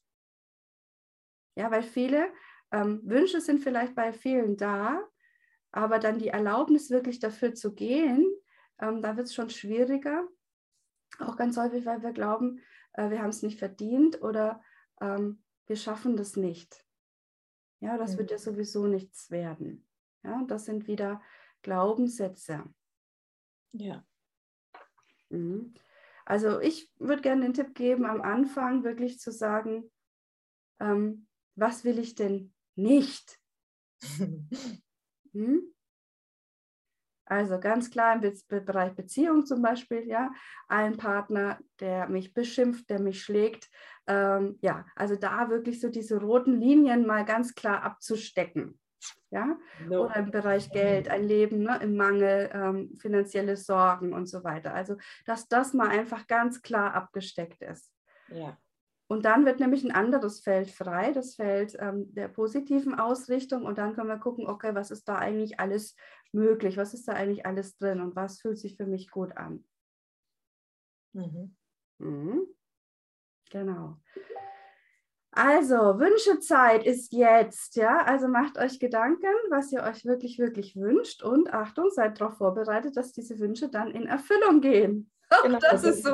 Ja, 1.56 1.69
weil 1.69 1.83
viele 1.83 2.31
ähm, 2.71 3.01
Wünsche 3.03 3.42
sind 3.42 3.59
vielleicht 3.59 3.94
bei 3.94 4.13
vielen 4.13 4.56
da, 4.56 5.01
aber 5.74 6.00
dann 6.00 6.18
die 6.18 6.30
Erlaubnis 6.30 6.89
wirklich 6.89 7.19
dafür 7.19 7.53
zu 7.53 7.74
gehen, 7.74 8.25
ähm, 8.80 9.01
da 9.01 9.18
wird 9.18 9.27
es 9.27 9.36
schon 9.36 9.50
schwieriger. 9.50 10.27
Auch 11.19 11.36
ganz 11.36 11.58
häufig, 11.58 11.86
weil 11.86 12.02
wir 12.02 12.13
glauben, 12.13 12.62
äh, 12.94 13.10
wir 13.10 13.22
haben 13.22 13.30
es 13.30 13.44
nicht 13.44 13.60
verdient 13.60 14.22
oder 14.22 14.62
ähm, 15.00 15.44
wir 15.68 15.75
schaffen 15.75 16.16
das 16.18 16.36
nicht. 16.36 16.86
Ja, 17.80 17.98
das 17.98 18.13
mhm. 18.13 18.18
wird 18.20 18.32
ja 18.32 18.38
mhm. 18.38 18.41
sowieso 18.41 18.88
nichts 18.88 19.32
werden. 19.32 19.88
Ja, 20.24 20.44
das 20.48 20.65
sind 20.65 20.88
wieder 20.88 21.22
Glaubenssätze. 21.62 22.63
Ja. 23.72 24.06
Mhm. 25.30 25.74
Also 26.25 26.60
ich 26.60 26.91
würde 26.98 27.22
gerne 27.22 27.41
den 27.41 27.53
Tipp 27.53 27.74
geben, 27.74 28.06
am 28.06 28.22
Anfang 28.22 28.84
wirklich 28.84 29.20
zu 29.20 29.32
sagen, 29.32 29.91
ähm, 30.80 31.27
was 31.56 31.84
will 31.84 32.00
ich 32.00 32.15
denn 32.15 32.53
nicht? 32.75 33.39
Hm? 35.34 35.74
Also 37.31 37.61
ganz 37.61 37.89
klar 37.89 38.15
im 38.15 38.19
Be 38.19 38.59
Bereich 38.59 38.93
Beziehung 38.93 39.45
zum 39.45 39.61
Beispiel, 39.61 40.05
ja, 40.05 40.31
ein 40.67 40.97
Partner, 40.97 41.59
der 41.79 42.09
mich 42.09 42.33
beschimpft, 42.33 42.89
der 42.89 43.00
mich 43.00 43.23
schlägt, 43.23 43.69
ähm, 44.05 44.59
ja, 44.61 44.85
also 44.97 45.15
da 45.15 45.50
wirklich 45.50 45.79
so 45.79 45.88
diese 45.88 46.19
roten 46.19 46.59
Linien 46.59 47.07
mal 47.07 47.23
ganz 47.23 47.55
klar 47.55 47.83
abzustecken. 47.83 48.77
Ja? 49.29 49.57
No. 49.88 50.03
Oder 50.03 50.17
im 50.17 50.31
Bereich 50.31 50.71
Geld, 50.71 51.07
ein 51.07 51.23
Leben 51.23 51.63
ne, 51.63 51.79
im 51.81 51.95
Mangel, 51.95 52.50
ähm, 52.53 52.97
finanzielle 52.97 53.55
Sorgen 53.55 54.11
und 54.11 54.25
so 54.25 54.43
weiter. 54.43 54.73
Also, 54.73 54.97
dass 55.25 55.47
das 55.47 55.73
mal 55.73 55.88
einfach 55.88 56.27
ganz 56.27 56.61
klar 56.61 56.93
abgesteckt 56.93 57.61
ist. 57.61 57.93
Ja. 58.27 58.57
Und 59.12 59.25
dann 59.25 59.46
wird 59.46 59.60
nämlich 59.60 59.84
ein 59.84 59.91
anderes 59.91 60.39
Feld 60.39 60.72
frei, 60.72 61.12
das 61.12 61.36
Feld 61.36 61.75
ähm, 61.80 62.13
der 62.13 62.30
positiven 62.30 62.98
Ausrichtung. 62.98 63.65
Und 63.65 63.77
dann 63.77 63.94
können 63.94 64.08
wir 64.08 64.18
gucken, 64.18 64.48
okay, 64.48 64.74
was 64.74 64.89
ist 64.89 65.10
da 65.10 65.18
eigentlich 65.18 65.60
alles 65.60 65.98
möglich? 66.32 66.77
Was 66.77 66.94
ist 66.94 67.10
da 67.10 67.12
eigentlich 67.12 67.46
alles 67.46 67.75
drin? 67.75 68.00
Und 68.00 68.15
was 68.15 68.39
fühlt 68.39 68.58
sich 68.58 68.77
für 68.77 68.86
mich 68.86 69.12
gut 69.12 69.36
an? 69.36 69.65
Mhm. 71.12 71.58
Mhm. 71.98 72.48
Genau. 73.50 73.98
Also, 75.32 75.75
Wünschezeit 75.75 76.86
ist 76.86 77.12
jetzt, 77.12 77.75
ja. 77.75 78.06
Also 78.06 78.30
macht 78.30 78.58
euch 78.58 78.80
Gedanken, 78.80 79.27
was 79.50 79.74
ihr 79.74 79.84
euch 79.84 80.06
wirklich, 80.06 80.39
wirklich 80.39 80.77
wünscht. 80.77 81.22
Und 81.22 81.53
Achtung, 81.53 81.89
seid 81.89 82.22
darauf 82.22 82.38
vorbereitet, 82.38 82.96
dass 82.96 83.12
diese 83.12 83.39
Wünsche 83.39 83.68
dann 83.68 83.91
in 83.91 84.08
Erfüllung 84.08 84.62
gehen. 84.62 85.12
Genau, 85.44 85.60
das 85.60 85.86
ist 85.86 86.03
so 86.03 86.13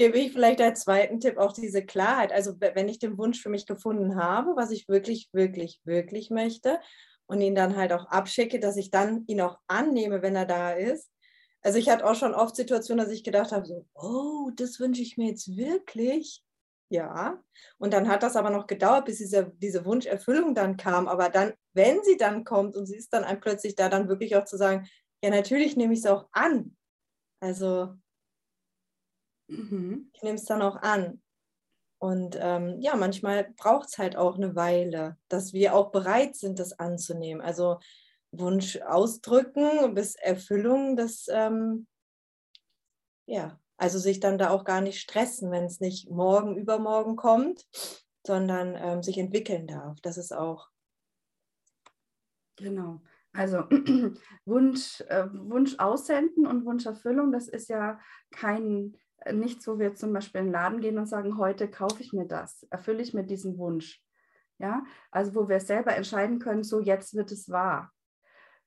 gebe 0.00 0.18
ich 0.18 0.32
vielleicht 0.32 0.62
als 0.62 0.80
zweiten 0.80 1.20
Tipp 1.20 1.36
auch 1.36 1.52
diese 1.52 1.84
Klarheit. 1.84 2.32
Also 2.32 2.58
wenn 2.58 2.88
ich 2.88 2.98
den 2.98 3.18
Wunsch 3.18 3.38
für 3.38 3.50
mich 3.50 3.66
gefunden 3.66 4.16
habe, 4.16 4.56
was 4.56 4.70
ich 4.70 4.88
wirklich, 4.88 5.28
wirklich, 5.32 5.78
wirklich 5.84 6.30
möchte 6.30 6.80
und 7.26 7.42
ihn 7.42 7.54
dann 7.54 7.76
halt 7.76 7.92
auch 7.92 8.06
abschicke, 8.06 8.58
dass 8.60 8.78
ich 8.78 8.90
dann 8.90 9.24
ihn 9.26 9.42
auch 9.42 9.58
annehme, 9.66 10.22
wenn 10.22 10.34
er 10.36 10.46
da 10.46 10.72
ist. 10.72 11.10
Also 11.60 11.78
ich 11.78 11.90
hatte 11.90 12.06
auch 12.06 12.14
schon 12.14 12.32
oft 12.32 12.56
Situationen, 12.56 13.04
dass 13.04 13.12
ich 13.12 13.24
gedacht 13.24 13.52
habe, 13.52 13.66
so, 13.66 13.86
oh, 13.92 14.50
das 14.56 14.80
wünsche 14.80 15.02
ich 15.02 15.18
mir 15.18 15.28
jetzt 15.28 15.54
wirklich. 15.54 16.42
Ja. 16.88 17.38
Und 17.76 17.92
dann 17.92 18.08
hat 18.08 18.22
das 18.22 18.36
aber 18.36 18.48
noch 18.48 18.66
gedauert, 18.66 19.04
bis 19.04 19.18
diese, 19.18 19.52
diese 19.58 19.84
Wunscherfüllung 19.84 20.54
dann 20.54 20.78
kam. 20.78 21.08
Aber 21.08 21.28
dann, 21.28 21.52
wenn 21.74 22.02
sie 22.04 22.16
dann 22.16 22.44
kommt 22.44 22.74
und 22.74 22.86
sie 22.86 22.96
ist 22.96 23.12
dann 23.12 23.38
plötzlich 23.42 23.74
da, 23.74 23.90
dann 23.90 24.08
wirklich 24.08 24.34
auch 24.34 24.46
zu 24.46 24.56
sagen, 24.56 24.88
ja, 25.22 25.28
natürlich 25.28 25.76
nehme 25.76 25.92
ich 25.92 25.98
es 25.98 26.06
auch 26.06 26.26
an. 26.32 26.74
Also 27.42 27.96
Mhm. 29.50 30.10
Ich 30.14 30.22
nehme 30.22 30.36
es 30.36 30.44
dann 30.44 30.62
auch 30.62 30.76
an. 30.76 31.20
Und 31.98 32.38
ähm, 32.40 32.80
ja, 32.80 32.96
manchmal 32.96 33.52
braucht 33.56 33.88
es 33.90 33.98
halt 33.98 34.16
auch 34.16 34.36
eine 34.36 34.56
Weile, 34.56 35.18
dass 35.28 35.52
wir 35.52 35.74
auch 35.74 35.90
bereit 35.90 36.34
sind, 36.34 36.58
das 36.58 36.78
anzunehmen. 36.78 37.42
Also 37.42 37.78
Wunsch 38.32 38.80
ausdrücken 38.80 39.94
bis 39.94 40.14
Erfüllung, 40.14 40.96
das 40.96 41.26
ähm, 41.30 41.86
ja, 43.26 43.60
also 43.76 43.98
sich 43.98 44.20
dann 44.20 44.38
da 44.38 44.50
auch 44.50 44.64
gar 44.64 44.80
nicht 44.80 45.00
stressen, 45.00 45.50
wenn 45.50 45.64
es 45.64 45.80
nicht 45.80 46.10
morgen, 46.10 46.56
übermorgen 46.56 47.16
kommt, 47.16 47.66
sondern 48.26 48.76
ähm, 48.76 49.02
sich 49.02 49.18
entwickeln 49.18 49.66
darf. 49.66 50.00
Das 50.02 50.18
ist 50.18 50.32
auch. 50.32 50.68
Genau. 52.56 53.00
Also 53.32 53.58
Wunsch, 54.44 55.00
äh, 55.02 55.28
Wunsch 55.32 55.78
aussenden 55.78 56.46
und 56.46 56.64
Wunscherfüllung, 56.64 57.30
das 57.30 57.48
ist 57.48 57.68
ja 57.68 58.00
kein 58.30 58.96
nichts, 59.32 59.66
wo 59.66 59.78
wir 59.78 59.94
zum 59.94 60.12
Beispiel 60.12 60.40
in 60.40 60.46
den 60.48 60.52
Laden 60.52 60.80
gehen 60.80 60.98
und 60.98 61.06
sagen, 61.06 61.38
heute 61.38 61.70
kaufe 61.70 62.02
ich 62.02 62.12
mir 62.12 62.26
das, 62.26 62.66
erfülle 62.70 63.02
ich 63.02 63.14
mir 63.14 63.24
diesen 63.24 63.58
Wunsch. 63.58 64.02
Ja, 64.58 64.84
also 65.10 65.34
wo 65.34 65.48
wir 65.48 65.60
selber 65.60 65.96
entscheiden 65.96 66.38
können, 66.38 66.64
so 66.64 66.80
jetzt 66.80 67.14
wird 67.14 67.32
es 67.32 67.48
wahr 67.48 67.90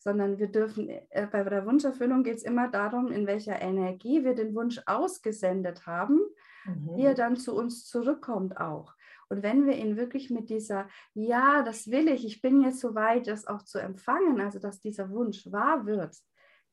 sondern 0.03 0.37
wir 0.37 0.47
dürfen, 0.47 0.89
äh, 0.89 1.27
bei 1.31 1.43
der 1.43 1.65
Wunscherfüllung 1.65 2.23
geht 2.23 2.35
es 2.35 2.43
immer 2.43 2.67
darum, 2.67 3.11
in 3.11 3.25
welcher 3.25 3.61
Energie 3.61 4.25
wir 4.25 4.35
den 4.35 4.53
Wunsch 4.53 4.81
ausgesendet 4.85 5.87
haben, 5.87 6.19
mhm. 6.65 6.97
wie 6.97 7.05
er 7.05 7.15
dann 7.15 7.37
zu 7.37 7.55
uns 7.55 7.85
zurückkommt 7.85 8.57
auch. 8.57 8.93
Und 9.29 9.43
wenn 9.43 9.65
wir 9.65 9.77
ihn 9.77 9.95
wirklich 9.95 10.29
mit 10.29 10.49
dieser, 10.49 10.87
ja, 11.13 11.63
das 11.63 11.89
will 11.89 12.09
ich, 12.09 12.25
ich 12.25 12.41
bin 12.41 12.61
jetzt 12.61 12.81
so 12.81 12.93
weit, 12.95 13.27
das 13.27 13.47
auch 13.47 13.63
zu 13.63 13.79
empfangen, 13.79 14.41
also 14.41 14.59
dass 14.59 14.81
dieser 14.81 15.09
Wunsch 15.09 15.49
wahr 15.51 15.85
wird, 15.85 16.17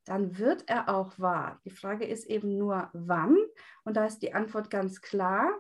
dann 0.05 0.39
wird 0.39 0.69
er 0.69 0.89
auch 0.89 1.19
wahr. 1.19 1.61
Die 1.65 1.71
Frage 1.71 2.05
ist 2.05 2.27
eben 2.27 2.57
nur, 2.59 2.89
wann? 2.93 3.37
Und 3.85 3.97
da 3.97 4.07
ist 4.07 4.21
die 4.21 4.35
Antwort 4.35 4.71
ganz 4.71 5.01
klar. 5.01 5.51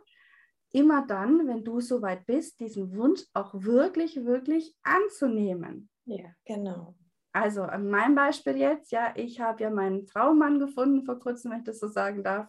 Immer 0.73 1.07
dann, 1.07 1.47
wenn 1.49 1.65
du 1.65 1.81
so 1.81 2.01
weit 2.01 2.27
bist, 2.27 2.61
diesen 2.61 2.95
Wunsch 2.95 3.23
auch 3.35 3.55
wirklich, 3.55 4.25
wirklich 4.25 4.77
anzunehmen. 4.83 5.91
Ja, 6.05 6.31
genau. 6.45 6.95
Also 7.33 7.63
an 7.63 7.89
meinem 7.89 8.15
Beispiel 8.15 8.57
jetzt, 8.57 8.91
ja, 8.91 9.13
ich 9.15 9.41
habe 9.41 9.63
ja 9.63 9.71
meinen 9.71 10.07
Traummann 10.07 10.59
gefunden 10.59 11.05
vor 11.05 11.19
kurzem, 11.19 11.53
wenn 11.53 11.59
ich 11.61 11.65
das 11.65 11.79
so 11.79 11.89
sagen 11.89 12.25
darf, 12.25 12.49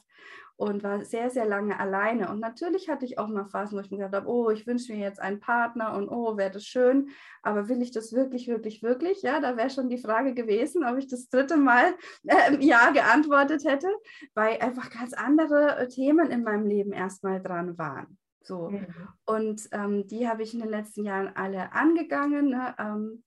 und 0.62 0.84
war 0.84 1.04
sehr, 1.04 1.32
sehr 1.32 1.46
lange 1.46 1.80
alleine. 1.80 2.30
Und 2.30 2.40
natürlich 2.40 2.88
hatte 2.88 3.04
ich 3.04 3.18
auch 3.18 3.28
mal 3.28 3.46
Phasen, 3.46 3.76
wo 3.78 3.82
ich 3.82 3.90
mir 3.90 3.98
gedacht 3.98 4.14
habe, 4.14 4.30
oh, 4.30 4.52
ich 4.52 4.68
wünsche 4.68 4.94
mir 4.94 5.00
jetzt 5.00 5.20
einen 5.20 5.40
Partner 5.40 5.96
und 5.96 6.08
oh, 6.08 6.38
wäre 6.38 6.52
das 6.52 6.66
schön, 6.66 7.10
aber 7.42 7.68
will 7.68 7.82
ich 7.82 7.90
das 7.90 8.14
wirklich, 8.14 8.48
wirklich, 8.48 8.84
wirklich? 8.84 9.24
Ja, 9.24 9.40
da 9.40 9.58
wäre 9.58 9.72
schon 9.72 9.90
die 9.90 9.98
Frage 9.98 10.36
gewesen, 10.36 10.86
ob 10.86 10.98
ich 10.98 11.08
das 11.08 11.30
dritte 11.30 11.58
Mal 11.58 11.96
äh, 12.28 12.64
Ja 12.64 12.92
geantwortet 12.92 13.64
hätte, 13.66 13.88
weil 14.36 14.60
einfach 14.60 14.92
ganz 14.92 15.14
andere 15.14 15.78
äh, 15.78 15.88
Themen 15.88 16.30
in 16.30 16.44
meinem 16.44 16.68
Leben 16.68 16.92
erstmal 16.92 17.42
dran 17.42 17.76
waren. 17.80 18.20
So. 18.44 18.70
Mhm. 18.70 18.86
Und 19.26 19.68
ähm, 19.72 20.06
die 20.06 20.28
habe 20.28 20.44
ich 20.44 20.54
in 20.54 20.60
den 20.60 20.70
letzten 20.70 21.06
Jahren 21.06 21.32
alle 21.36 21.74
angegangen. 21.74 22.50
Ne? 22.50 22.76
Ähm, 22.78 23.24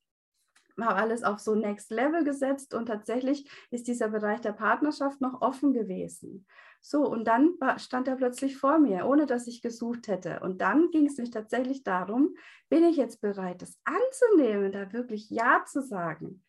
habe 0.81 0.97
alles 0.97 1.23
auf 1.23 1.38
so 1.38 1.54
Next 1.54 1.90
Level 1.90 2.25
gesetzt 2.25 2.75
und 2.75 2.87
tatsächlich 2.87 3.49
ist 3.71 3.87
dieser 3.87 4.09
Bereich 4.09 4.40
der 4.40 4.52
Partnerschaft 4.52 5.21
noch 5.21 5.40
offen 5.40 5.73
gewesen. 5.73 6.47
So, 6.81 7.07
und 7.07 7.25
dann 7.25 7.54
stand 7.78 8.09
er 8.09 8.16
plötzlich 8.16 8.57
vor 8.57 8.78
mir, 8.78 9.07
ohne 9.07 9.26
dass 9.26 9.47
ich 9.47 9.62
gesucht 9.62 10.09
hätte. 10.09 10.40
Und 10.40 10.61
dann 10.61 10.90
ging 10.90 11.07
es 11.07 11.16
mich 11.16 11.31
tatsächlich 11.31 11.83
darum, 11.83 12.37
bin 12.69 12.85
ich 12.85 12.97
jetzt 12.97 13.21
bereit, 13.21 13.62
das 13.62 13.78
anzunehmen, 13.85 14.73
da 14.73 14.93
wirklich 14.93 15.31
Ja 15.31 15.64
zu 15.64 15.81
sagen, 15.81 16.45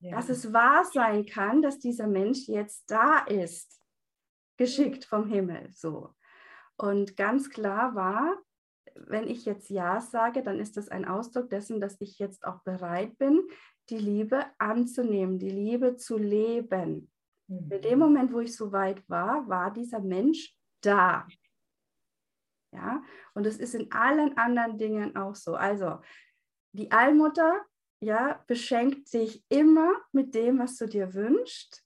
ja. 0.00 0.16
dass 0.16 0.28
es 0.28 0.52
wahr 0.52 0.84
sein 0.84 1.26
kann, 1.26 1.60
dass 1.60 1.78
dieser 1.78 2.06
Mensch 2.06 2.48
jetzt 2.48 2.90
da 2.90 3.18
ist, 3.26 3.80
geschickt 4.56 5.04
vom 5.04 5.26
Himmel. 5.26 5.70
So. 5.72 6.14
Und 6.76 7.16
ganz 7.16 7.50
klar 7.50 7.94
war, 7.94 8.38
wenn 8.94 9.28
ich 9.28 9.44
jetzt 9.44 9.70
Ja 9.70 10.00
sage, 10.00 10.42
dann 10.42 10.60
ist 10.60 10.76
das 10.76 10.88
ein 10.88 11.04
Ausdruck 11.04 11.50
dessen, 11.50 11.80
dass 11.80 12.00
ich 12.00 12.18
jetzt 12.18 12.44
auch 12.44 12.62
bereit 12.62 13.18
bin, 13.18 13.42
die 13.90 13.98
Liebe 13.98 14.44
anzunehmen, 14.58 15.38
die 15.38 15.50
Liebe 15.50 15.96
zu 15.96 16.16
leben. 16.16 17.10
Mhm. 17.48 17.70
In 17.70 17.82
dem 17.82 17.98
Moment, 17.98 18.32
wo 18.32 18.40
ich 18.40 18.56
so 18.56 18.72
weit 18.72 19.08
war, 19.08 19.48
war 19.48 19.72
dieser 19.72 20.00
Mensch 20.00 20.56
da. 20.80 21.26
Ja, 22.72 23.02
und 23.34 23.46
es 23.46 23.58
ist 23.58 23.74
in 23.74 23.92
allen 23.92 24.36
anderen 24.36 24.78
Dingen 24.78 25.16
auch 25.16 25.36
so. 25.36 25.54
Also, 25.54 26.00
die 26.72 26.90
Allmutter, 26.90 27.64
ja, 28.00 28.42
beschenkt 28.48 29.12
dich 29.12 29.44
immer 29.48 29.92
mit 30.12 30.34
dem, 30.34 30.58
was 30.58 30.76
du 30.76 30.86
dir 30.86 31.14
wünschst 31.14 31.83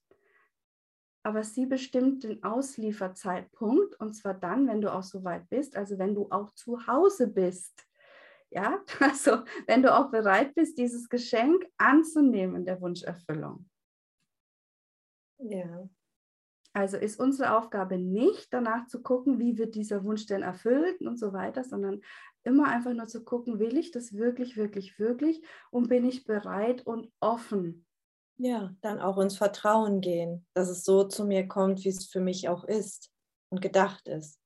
aber 1.29 1.45
sie 1.45 1.67
bestimmt 1.67 2.25
den 2.25 2.43
Auslieferzeitpunkt 2.43 4.01
und 4.01 4.15
zwar 4.15 4.33
dann, 4.33 4.67
wenn 4.67 4.81
du 4.81 4.91
auch 4.91 5.03
so 5.03 5.25
weit 5.25 5.47
bist, 5.51 5.77
also 5.77 5.99
wenn 5.99 6.15
du 6.15 6.27
auch 6.31 6.55
zu 6.55 6.87
Hause 6.87 7.29
bist. 7.29 7.87
Ja, 8.49 8.83
also 9.01 9.43
wenn 9.67 9.83
du 9.83 9.95
auch 9.95 10.11
bereit 10.11 10.55
bist, 10.55 10.79
dieses 10.79 11.07
Geschenk 11.11 11.67
anzunehmen 11.77 12.65
der 12.65 12.81
Wunscherfüllung. 12.81 13.69
Ja. 15.39 15.87
Also 16.73 16.97
ist 16.97 17.21
unsere 17.21 17.59
Aufgabe 17.59 17.99
nicht 17.99 18.51
danach 18.51 18.87
zu 18.87 19.03
gucken, 19.03 19.39
wie 19.39 19.59
wird 19.59 19.75
dieser 19.75 20.05
Wunsch 20.05 20.25
denn 20.25 20.43
erfüllt 20.43 21.03
und 21.03 21.19
so 21.19 21.35
weiter, 21.35 21.63
sondern 21.63 22.01
immer 22.43 22.69
einfach 22.69 22.95
nur 22.95 23.07
zu 23.07 23.23
gucken, 23.23 23.59
will 23.59 23.77
ich 23.77 23.91
das 23.91 24.15
wirklich, 24.15 24.57
wirklich, 24.57 24.99
wirklich 24.99 25.43
und 25.71 25.91
bin 25.91 26.07
ich 26.07 26.25
bereit 26.25 26.87
und 26.87 27.13
offen 27.21 27.85
ja, 28.39 28.75
dann 28.81 29.01
auch 29.01 29.19
ins 29.19 29.37
Vertrauen 29.37 30.01
gehen, 30.01 30.47
dass 30.55 30.69
es 30.69 30.85
so 30.85 31.05
zu 31.05 31.25
mir 31.25 31.47
kommt, 31.47 31.85
wie 31.85 31.89
es 31.89 32.07
für 32.07 32.21
mich 32.21 32.49
auch 32.49 32.65
ist 32.65 33.11
und 33.51 33.61
gedacht 33.61 34.09
ist. 34.09 34.41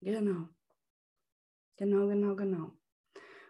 Genau. 0.00 0.48
Genau, 1.76 2.08
genau, 2.08 2.34
genau. 2.36 2.72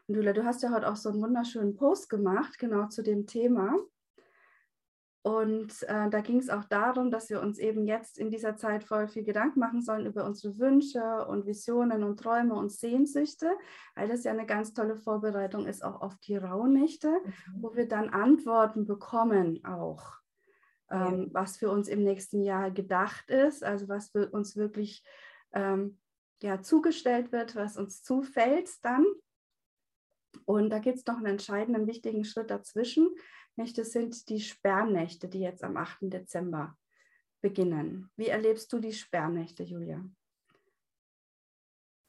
Und 0.06 0.14
Julia, 0.14 0.32
du 0.32 0.44
hast 0.44 0.62
ja 0.62 0.70
heute 0.72 0.88
auch 0.88 0.96
so 0.96 1.10
einen 1.10 1.20
wunderschönen 1.20 1.76
Post 1.76 2.08
gemacht, 2.08 2.58
genau 2.58 2.88
zu 2.88 3.02
dem 3.02 3.26
Thema. 3.26 3.76
Und 5.28 5.82
äh, 5.82 6.08
da 6.08 6.22
ging 6.22 6.38
es 6.38 6.48
auch 6.48 6.64
darum, 6.64 7.10
dass 7.10 7.28
wir 7.28 7.42
uns 7.42 7.58
eben 7.58 7.86
jetzt 7.86 8.16
in 8.16 8.30
dieser 8.30 8.56
Zeit 8.56 8.82
voll 8.82 9.08
viel 9.08 9.24
Gedanken 9.24 9.60
machen 9.60 9.82
sollen 9.82 10.06
über 10.06 10.24
unsere 10.24 10.58
Wünsche 10.58 11.26
und 11.26 11.44
Visionen 11.44 12.02
und 12.02 12.18
Träume 12.18 12.54
und 12.54 12.72
Sehnsüchte, 12.72 13.50
weil 13.94 14.08
das 14.08 14.24
ja 14.24 14.32
eine 14.32 14.46
ganz 14.46 14.72
tolle 14.72 14.96
Vorbereitung 14.96 15.66
ist, 15.66 15.84
auch 15.84 16.00
auf 16.00 16.16
die 16.20 16.38
Rauhnächte, 16.38 17.10
mhm. 17.10 17.62
wo 17.62 17.76
wir 17.76 17.86
dann 17.86 18.08
Antworten 18.08 18.86
bekommen 18.86 19.62
auch, 19.66 20.14
ähm, 20.90 21.24
ja. 21.24 21.28
was 21.32 21.58
für 21.58 21.70
uns 21.70 21.88
im 21.88 22.02
nächsten 22.02 22.42
Jahr 22.42 22.70
gedacht 22.70 23.28
ist, 23.28 23.62
also 23.62 23.86
was 23.86 24.08
für 24.08 24.30
uns 24.30 24.56
wirklich 24.56 25.04
ähm, 25.52 25.98
ja, 26.40 26.62
zugestellt 26.62 27.32
wird, 27.32 27.54
was 27.54 27.76
uns 27.76 28.02
zufällt 28.02 28.82
dann. 28.82 29.04
Und 30.46 30.70
da 30.70 30.78
gibt 30.78 30.96
es 30.96 31.06
noch 31.06 31.18
einen 31.18 31.26
entscheidenden, 31.26 31.86
wichtigen 31.86 32.24
Schritt 32.24 32.50
dazwischen, 32.50 33.08
Nächte 33.58 33.84
sind 33.84 34.28
die 34.28 34.40
Sperrnächte, 34.40 35.28
die 35.28 35.40
jetzt 35.40 35.64
am 35.64 35.76
8. 35.76 35.98
Dezember 36.02 36.78
beginnen. 37.40 38.08
Wie 38.16 38.28
erlebst 38.28 38.72
du 38.72 38.78
die 38.78 38.92
Sperrnächte, 38.92 39.64
Julia? 39.64 40.08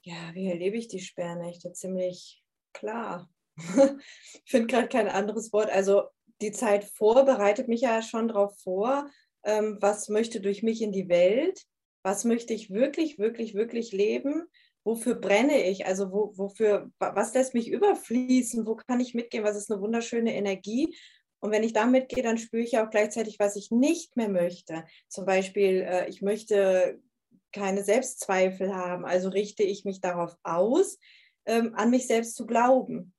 Ja, 0.03 0.33
wie 0.33 0.47
erlebe 0.47 0.77
ich 0.77 0.87
die 0.87 0.99
Sperrnächte? 0.99 1.73
Ziemlich 1.73 2.43
klar. 2.71 3.31
ich 3.57 4.43
finde 4.45 4.67
gerade 4.67 4.89
kein 4.89 5.07
anderes 5.07 5.51
Wort. 5.51 5.71
Also 5.71 6.03
die 6.39 6.51
Zeit 6.51 6.85
vor 6.85 7.25
bereitet 7.25 7.67
mich 7.67 7.81
ja 7.81 8.03
schon 8.03 8.27
darauf 8.27 8.55
vor, 8.59 9.09
ähm, 9.43 9.79
was 9.81 10.07
möchte 10.07 10.41
durch 10.41 10.61
mich 10.61 10.83
in 10.83 10.91
die 10.91 11.09
Welt, 11.09 11.65
was 12.03 12.25
möchte 12.25 12.53
ich 12.53 12.69
wirklich, 12.69 13.17
wirklich, 13.17 13.55
wirklich 13.55 13.91
leben, 13.91 14.45
wofür 14.83 15.15
brenne 15.15 15.65
ich, 15.65 15.87
also 15.87 16.11
wo, 16.11 16.37
wofür, 16.37 16.91
was 16.99 17.33
lässt 17.33 17.55
mich 17.55 17.69
überfließen, 17.71 18.67
wo 18.67 18.75
kann 18.75 18.99
ich 18.99 19.15
mitgehen, 19.15 19.43
was 19.43 19.57
ist 19.57 19.71
eine 19.71 19.81
wunderschöne 19.81 20.35
Energie 20.35 20.95
und 21.39 21.51
wenn 21.51 21.63
ich 21.63 21.74
da 21.74 21.86
mitgehe, 21.86 22.24
dann 22.24 22.38
spüre 22.38 22.63
ich 22.63 22.77
auch 22.77 22.89
gleichzeitig, 22.89 23.39
was 23.39 23.55
ich 23.55 23.72
nicht 23.72 24.17
mehr 24.17 24.29
möchte. 24.29 24.84
Zum 25.08 25.25
Beispiel, 25.25 25.81
äh, 25.81 26.10
ich 26.10 26.22
möchte 26.22 27.01
keine 27.51 27.84
Selbstzweifel 27.84 28.75
haben, 28.75 29.05
also 29.05 29.29
richte 29.29 29.63
ich 29.63 29.86
mich 29.86 30.01
darauf 30.01 30.36
aus, 30.43 31.00
ähm, 31.46 31.74
an 31.75 31.89
mich 31.89 32.08
selbst 32.08 32.36
zu 32.36 32.46
glauben. 32.46 33.13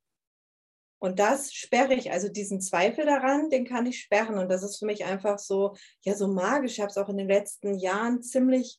Und 1.02 1.18
das 1.18 1.52
sperre 1.54 1.94
ich, 1.94 2.12
also 2.12 2.28
diesen 2.28 2.60
Zweifel 2.60 3.06
daran, 3.06 3.48
den 3.48 3.64
kann 3.64 3.86
ich 3.86 4.00
sperren. 4.00 4.38
Und 4.38 4.50
das 4.50 4.62
ist 4.62 4.78
für 4.78 4.84
mich 4.84 5.06
einfach 5.06 5.38
so, 5.38 5.74
ja, 6.02 6.14
so 6.14 6.28
magisch. 6.28 6.72
Ich 6.72 6.80
habe 6.80 6.90
es 6.90 6.98
auch 6.98 7.08
in 7.08 7.16
den 7.16 7.28
letzten 7.28 7.78
Jahren 7.78 8.22
ziemlich 8.22 8.78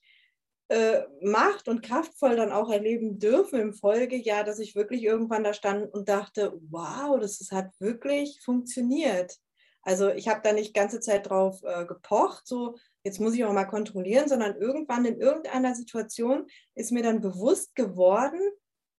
äh, 0.71 1.05
macht 1.21 1.67
und 1.67 1.81
kraftvoll 1.81 2.37
dann 2.37 2.53
auch 2.53 2.69
erleben 2.69 3.19
dürfen 3.19 3.59
im 3.59 3.73
Folgejahr, 3.73 4.45
dass 4.45 4.57
ich 4.57 4.73
wirklich 4.73 5.03
irgendwann 5.03 5.43
da 5.43 5.53
stand 5.53 5.93
und 5.93 6.07
dachte, 6.07 6.57
wow, 6.69 7.19
das, 7.19 7.39
das 7.39 7.51
hat 7.51 7.71
wirklich 7.79 8.39
funktioniert. 8.41 9.35
Also 9.81 10.09
ich 10.11 10.29
habe 10.29 10.39
da 10.41 10.53
nicht 10.53 10.73
ganze 10.73 11.01
Zeit 11.01 11.29
drauf 11.29 11.61
äh, 11.63 11.85
gepocht, 11.85 12.47
so 12.47 12.77
jetzt 13.03 13.19
muss 13.19 13.33
ich 13.33 13.43
auch 13.43 13.51
mal 13.51 13.65
kontrollieren, 13.65 14.29
sondern 14.29 14.55
irgendwann 14.55 15.03
in 15.03 15.19
irgendeiner 15.19 15.75
Situation 15.75 16.47
ist 16.73 16.93
mir 16.93 17.03
dann 17.03 17.19
bewusst 17.19 17.75
geworden, 17.75 18.39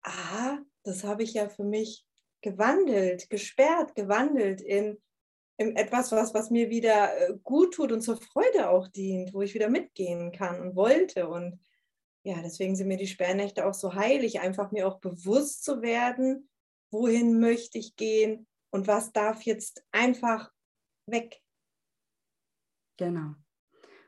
ah, 0.03 0.59
das 0.83 1.05
habe 1.05 1.23
ich 1.23 1.33
ja 1.33 1.49
für 1.49 1.65
mich 1.65 2.05
gewandelt, 2.43 3.31
gesperrt, 3.31 3.95
gewandelt 3.95 4.61
in, 4.61 4.89
in 4.89 4.99
etwas, 5.59 6.13
was, 6.13 6.35
was 6.35 6.51
mir 6.51 6.71
wieder 6.71 7.17
äh, 7.17 7.39
gut 7.43 7.75
tut 7.75 7.93
und 7.93 8.01
zur 8.01 8.17
Freude 8.17 8.71
auch 8.71 8.89
dient, 8.89 9.33
wo 9.35 9.43
ich 9.43 9.55
wieder 9.55 9.69
mitgehen 9.69 10.33
kann 10.33 10.61
und 10.61 10.77
wollte. 10.77 11.29
Und 11.29 11.61
ja, 12.25 12.41
deswegen 12.43 12.77
sind 12.77 12.89
mir 12.89 12.97
die 12.97 13.07
Sperrnächte 13.07 13.67
auch 13.67 13.75
so 13.75 13.95
heilig, 13.95 14.41
einfach 14.41 14.73
mir 14.73 14.87
auch 14.87 15.01
bewusst 15.01 15.65
zu 15.65 15.83
werden, 15.83 16.49
wohin 16.91 17.41
möchte 17.41 17.79
ich 17.79 17.97
gehen 17.97 18.47
und 18.71 18.87
was 18.87 19.13
darf 19.13 19.43
jetzt 19.43 19.85
einfach 19.93 20.51
weg. 21.07 21.41
Genau. 22.99 23.35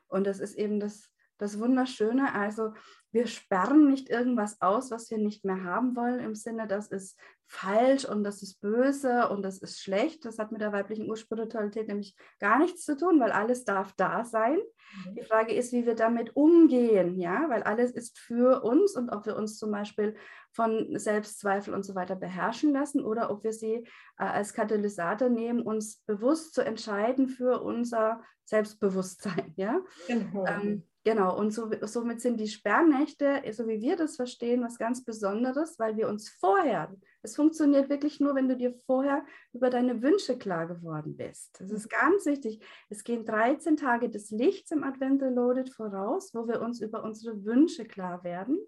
Und 0.08 0.26
das 0.26 0.38
ist 0.38 0.54
eben 0.54 0.80
das, 0.80 1.10
das 1.38 1.58
Wunderschöne. 1.58 2.34
Also 2.34 2.72
wir 3.10 3.26
sperren 3.26 3.88
nicht 3.88 4.08
irgendwas 4.08 4.60
aus, 4.60 4.90
was 4.90 5.10
wir 5.10 5.18
nicht 5.18 5.44
mehr 5.44 5.64
haben 5.64 5.96
wollen, 5.96 6.20
im 6.20 6.34
Sinne, 6.34 6.66
das 6.66 6.88
ist 6.88 7.18
falsch 7.54 8.04
und 8.04 8.24
das 8.24 8.42
ist 8.42 8.60
böse 8.60 9.28
und 9.28 9.42
das 9.42 9.58
ist 9.58 9.80
schlecht. 9.80 10.24
Das 10.24 10.38
hat 10.38 10.50
mit 10.50 10.60
der 10.60 10.72
weiblichen 10.72 11.08
Urspiritualität 11.08 11.88
nämlich 11.88 12.16
gar 12.40 12.58
nichts 12.58 12.84
zu 12.84 12.96
tun, 12.96 13.20
weil 13.20 13.32
alles 13.32 13.64
darf 13.64 13.92
da 13.96 14.24
sein. 14.24 14.58
Mhm. 15.06 15.14
Die 15.14 15.22
Frage 15.22 15.54
ist, 15.54 15.72
wie 15.72 15.86
wir 15.86 15.94
damit 15.94 16.34
umgehen, 16.36 17.18
ja, 17.18 17.48
weil 17.48 17.62
alles 17.62 17.92
ist 17.92 18.18
für 18.18 18.62
uns 18.62 18.96
und 18.96 19.10
ob 19.10 19.24
wir 19.26 19.36
uns 19.36 19.58
zum 19.58 19.70
Beispiel 19.70 20.16
von 20.52 20.98
Selbstzweifel 20.98 21.74
und 21.74 21.84
so 21.84 21.94
weiter 21.94 22.16
beherrschen 22.16 22.72
lassen 22.72 23.04
oder 23.04 23.30
ob 23.30 23.44
wir 23.44 23.52
sie 23.52 23.86
äh, 24.18 24.24
als 24.24 24.52
Katalysator 24.52 25.28
nehmen, 25.28 25.62
uns 25.62 26.02
bewusst 26.06 26.54
zu 26.54 26.62
entscheiden 26.62 27.28
für 27.28 27.62
unser 27.62 28.22
Selbstbewusstsein, 28.44 29.52
ja. 29.56 29.80
Genau. 30.08 30.44
Ähm, 30.46 30.84
Genau, 31.06 31.38
und 31.38 31.50
so, 31.50 31.70
somit 31.82 32.22
sind 32.22 32.40
die 32.40 32.48
Sperrnächte, 32.48 33.42
so 33.52 33.68
wie 33.68 33.82
wir 33.82 33.94
das 33.94 34.16
verstehen, 34.16 34.62
was 34.62 34.78
ganz 34.78 35.04
Besonderes, 35.04 35.78
weil 35.78 35.98
wir 35.98 36.08
uns 36.08 36.30
vorher, 36.30 36.90
es 37.24 37.36
funktioniert 37.36 37.88
wirklich 37.88 38.20
nur, 38.20 38.34
wenn 38.34 38.48
du 38.48 38.56
dir 38.56 38.74
vorher 38.86 39.24
über 39.54 39.70
deine 39.70 40.02
Wünsche 40.02 40.36
klar 40.36 40.66
geworden 40.66 41.16
bist. 41.16 41.58
Das 41.58 41.70
ist 41.70 41.88
ganz 41.88 42.26
wichtig. 42.26 42.62
Es 42.90 43.02
gehen 43.02 43.24
13 43.24 43.76
Tage 43.76 44.10
des 44.10 44.30
Lichts 44.30 44.70
im 44.70 44.84
Advent 44.84 45.22
Reloaded 45.22 45.70
voraus, 45.72 46.34
wo 46.34 46.46
wir 46.46 46.60
uns 46.60 46.82
über 46.82 47.02
unsere 47.02 47.44
Wünsche 47.44 47.86
klar 47.86 48.22
werden. 48.24 48.58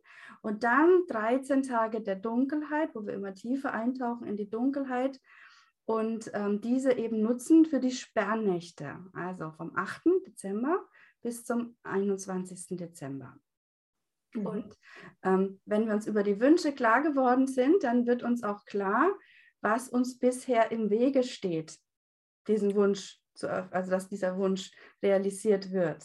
Und 0.40 0.64
dann 0.64 1.02
13 1.08 1.62
Tage 1.62 2.00
der 2.00 2.16
Dunkelheit, 2.16 2.94
wo 2.94 3.06
wir 3.06 3.12
immer 3.12 3.34
tiefer 3.34 3.74
eintauchen 3.74 4.26
in 4.26 4.36
die 4.36 4.48
Dunkelheit 4.48 5.20
und 5.84 6.30
ähm, 6.32 6.62
diese 6.62 6.94
eben 6.94 7.20
nutzen 7.20 7.66
für 7.66 7.78
die 7.78 7.92
Sperrnächte, 7.92 8.96
also 9.12 9.52
vom 9.52 9.76
8. 9.76 10.02
Dezember 10.26 10.82
bis 11.20 11.44
zum 11.44 11.76
21. 11.82 12.78
Dezember. 12.78 13.36
Mhm. 14.34 14.46
Und 14.46 14.78
ähm, 15.22 15.60
wenn 15.64 15.86
wir 15.86 15.94
uns 15.94 16.06
über 16.06 16.22
die 16.22 16.40
Wünsche 16.40 16.72
klar 16.72 17.02
geworden 17.02 17.46
sind, 17.46 17.84
dann 17.84 18.06
wird 18.06 18.22
uns 18.22 18.42
auch 18.42 18.64
klar, 18.64 19.10
was 19.60 19.88
uns 19.88 20.18
bisher 20.18 20.70
im 20.70 20.90
Wege 20.90 21.22
steht, 21.22 21.78
diesen 22.46 22.74
Wunsch, 22.74 23.20
zu, 23.34 23.50
also 23.50 23.90
dass 23.90 24.08
dieser 24.08 24.36
Wunsch 24.36 24.72
realisiert 25.02 25.72
wird. 25.72 26.04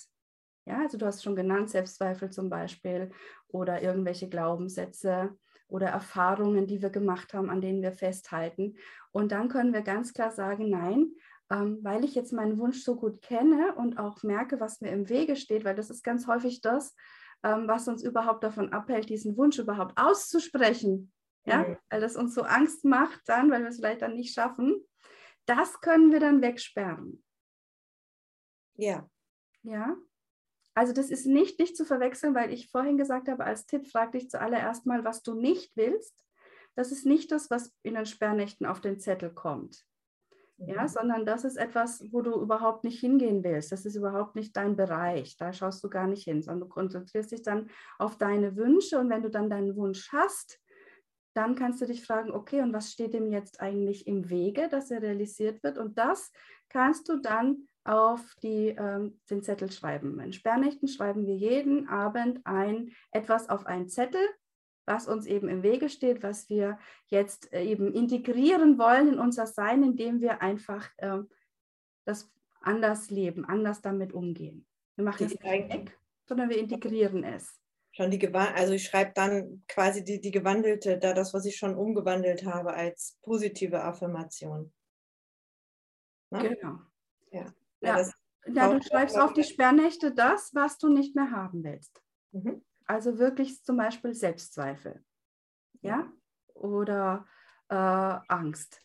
Ja, 0.66 0.82
also 0.82 0.98
du 0.98 1.06
hast 1.06 1.24
schon 1.24 1.36
genannt, 1.36 1.70
Selbstzweifel 1.70 2.30
zum 2.30 2.50
Beispiel 2.50 3.12
oder 3.48 3.82
irgendwelche 3.82 4.30
Glaubenssätze 4.30 5.36
oder 5.68 5.88
Erfahrungen, 5.88 6.68
die 6.68 6.82
wir 6.82 6.90
gemacht 6.90 7.34
haben, 7.34 7.50
an 7.50 7.62
denen 7.62 7.82
wir 7.82 7.94
festhalten. 7.94 8.76
Und 9.12 9.32
dann 9.32 9.50
können 9.50 9.74
wir 9.74 9.82
ganz 9.82 10.14
klar 10.14 10.32
sagen, 10.32 10.70
nein, 10.70 11.12
ähm, 11.50 11.80
weil 11.82 12.04
ich 12.04 12.16
jetzt 12.16 12.34
meinen 12.34 12.60
Wunsch 12.60 12.84
so 12.84 12.96
gut 12.96 13.22
kenne 13.22 13.76
und 13.76 13.98
auch 13.98 14.22
merke, 14.24 14.60
was 14.60 14.82
mir 14.82 14.92
im 14.92 15.10
Wege 15.10 15.36
steht, 15.36 15.66
weil 15.66 15.76
das 15.76 15.90
ist 15.90 16.04
ganz 16.04 16.28
häufig 16.28 16.62
das, 16.62 16.96
ähm, 17.44 17.68
was 17.68 17.88
uns 17.88 18.04
überhaupt 18.04 18.44
davon 18.44 18.72
abhält, 18.72 19.10
diesen 19.10 19.38
Wunsch 19.38 19.60
überhaupt 19.60 19.98
auszusprechen. 19.98 21.12
Ja, 21.46 21.64
mhm. 21.64 21.78
weil 21.90 22.02
das 22.02 22.16
uns 22.16 22.36
so 22.36 22.44
Angst 22.44 22.86
macht 22.86 23.22
dann, 23.26 23.50
weil 23.50 23.62
wir 23.62 23.70
es 23.70 23.78
vielleicht 23.78 24.04
dann 24.04 24.16
nicht 24.16 24.34
schaffen. 24.34 24.76
Das 25.46 25.82
können 25.82 26.12
wir 26.12 26.20
dann 26.20 26.42
wegsperren. 26.42 27.24
Ja. 28.76 29.10
Ja. 29.64 29.98
Also 30.76 30.94
das 30.94 31.10
ist 31.10 31.26
nicht, 31.26 31.60
nicht 31.60 31.76
zu 31.76 31.84
verwechseln, 31.84 32.36
weil 32.36 32.54
ich 32.54 32.70
vorhin 32.70 32.98
gesagt 32.98 33.28
habe, 33.28 33.44
als 33.44 33.66
Tipp 33.66 33.88
frag 33.88 34.12
dich 34.12 34.30
zuallererst 34.30 34.86
mal, 34.86 35.04
was 35.04 35.24
du 35.24 35.34
nicht 35.34 35.76
willst. 35.76 36.16
Das 36.76 36.92
ist 36.92 37.06
nicht 37.06 37.32
das, 37.32 37.50
was 37.50 37.74
in 37.82 37.96
den 37.96 38.06
Sperrnächten 38.06 38.66
auf 38.66 38.80
den 38.80 39.00
Zettel 39.00 39.34
kommt 39.34 39.84
ja, 40.66 40.84
mhm. 40.84 40.88
sondern 40.88 41.26
das 41.26 41.44
ist 41.44 41.58
etwas, 41.58 42.06
wo 42.12 42.22
du 42.22 42.40
überhaupt 42.40 42.84
nicht 42.84 43.00
hingehen 43.00 43.44
willst. 43.44 43.72
Das 43.72 43.86
ist 43.86 43.96
überhaupt 43.96 44.36
nicht 44.36 44.56
dein 44.56 44.76
Bereich. 44.76 45.38
Da 45.38 45.54
schaust 45.54 45.84
du 45.84 45.90
gar 45.90 46.08
nicht 46.08 46.24
hin, 46.24 46.42
sondern 46.42 46.68
du 46.68 46.74
konzentrierst 46.74 47.32
dich 47.32 47.42
dann 47.42 47.70
auf 47.98 48.18
deine 48.18 48.56
Wünsche 48.56 49.00
und 49.00 49.10
wenn 49.10 49.24
du 49.24 49.30
dann 49.30 49.50
deinen 49.50 49.76
Wunsch 49.76 50.12
hast, 50.12 50.60
dann 51.34 51.56
kannst 51.56 51.82
du 51.82 51.86
dich 51.86 52.06
fragen, 52.06 52.32
okay, 52.32 52.62
und 52.62 52.74
was 52.74 52.92
steht 52.92 53.14
dem 53.14 53.32
jetzt 53.32 53.62
eigentlich 53.62 54.06
im 54.06 54.30
Wege, 54.30 54.68
dass 54.70 54.92
er 54.92 55.02
realisiert 55.02 55.64
wird? 55.64 55.78
Und 55.78 55.98
das 55.98 56.32
kannst 56.70 57.08
du 57.08 57.22
dann 57.22 57.68
auf 57.84 58.36
die, 58.44 58.76
ähm, 58.78 59.20
den 59.30 59.42
Zettel 59.42 59.72
schreiben. 59.72 60.20
In 60.20 60.34
Sperrnächten 60.34 60.88
schreiben 60.88 61.26
wir 61.26 61.36
jeden 61.36 61.88
Abend 61.88 62.42
ein 62.44 62.92
etwas 63.12 63.50
auf 63.50 63.66
einen 63.66 63.88
Zettel 63.88 64.22
was 64.92 65.08
uns 65.08 65.26
eben 65.26 65.48
im 65.48 65.64
Wege 65.64 65.90
steht, 65.90 66.22
was 66.22 66.50
wir 66.50 66.78
jetzt 67.08 67.52
äh, 67.54 67.64
eben 67.64 67.94
integrieren 67.94 68.78
wollen 68.78 69.08
in 69.08 69.20
unser 69.20 69.48
Sein, 69.48 69.84
indem 69.84 70.20
wir 70.20 70.42
einfach 70.42 70.90
äh, 70.98 71.20
das 72.06 72.30
anders 72.62 73.10
leben, 73.10 73.46
anders 73.46 73.82
damit 73.82 74.12
umgehen. 74.14 74.66
Wir 74.96 75.06
machen 75.06 75.26
es 75.26 75.32
nicht 75.32 75.44
weg, 75.44 75.98
sondern 76.26 76.50
wir 76.50 76.58
integrieren 76.58 77.24
es. 77.24 77.58
Schon 77.94 78.12
die 78.12 78.26
also 78.34 78.74
ich 78.74 78.86
schreibe 78.86 79.12
dann 79.14 79.64
quasi 79.68 80.04
die, 80.04 80.22
die 80.22 80.32
gewandelte, 80.32 80.98
da 80.98 81.14
das, 81.14 81.34
was 81.34 81.46
ich 81.46 81.58
schon 81.58 81.76
umgewandelt 81.76 82.46
habe, 82.46 82.74
als 82.74 83.18
positive 83.22 83.84
Affirmation. 83.84 84.72
Ne? 86.30 86.50
Genau. 86.50 86.80
Ja. 87.32 87.54
Ja, 87.82 88.00
ja. 88.00 88.10
ja 88.48 88.74
du 88.74 88.82
schreibst 88.82 89.18
auf 89.18 89.34
die 89.34 89.44
Sperrnächte 89.44 90.14
das, 90.14 90.54
was 90.54 90.78
du 90.78 90.90
nicht 90.90 91.16
mehr 91.16 91.32
haben 91.32 91.64
willst. 91.64 92.02
Mhm. 92.32 92.64
Also 92.92 93.20
wirklich 93.20 93.64
zum 93.64 93.78
Beispiel 93.78 94.14
Selbstzweifel, 94.14 95.02
ja, 95.82 96.12
oder 96.54 97.26
äh, 97.70 97.74
Angst, 97.76 98.82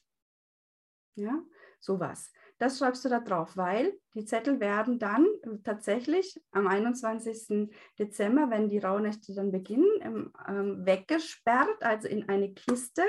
ja, 1.16 1.42
sowas. 1.80 2.32
Das 2.58 2.78
schreibst 2.78 3.04
du 3.04 3.08
da 3.08 3.18
drauf, 3.18 3.56
weil 3.56 3.98
die 4.14 4.24
Zettel 4.24 4.60
werden 4.60 5.00
dann 5.00 5.26
tatsächlich 5.64 6.40
am 6.52 6.68
21. 6.68 7.68
Dezember, 7.98 8.48
wenn 8.48 8.68
die 8.68 8.78
Rauhnächte 8.78 9.34
dann 9.34 9.50
beginnen, 9.50 10.32
ähm, 10.46 10.86
weggesperrt, 10.86 11.82
also 11.82 12.06
in 12.06 12.28
eine 12.28 12.54
Kiste 12.54 13.02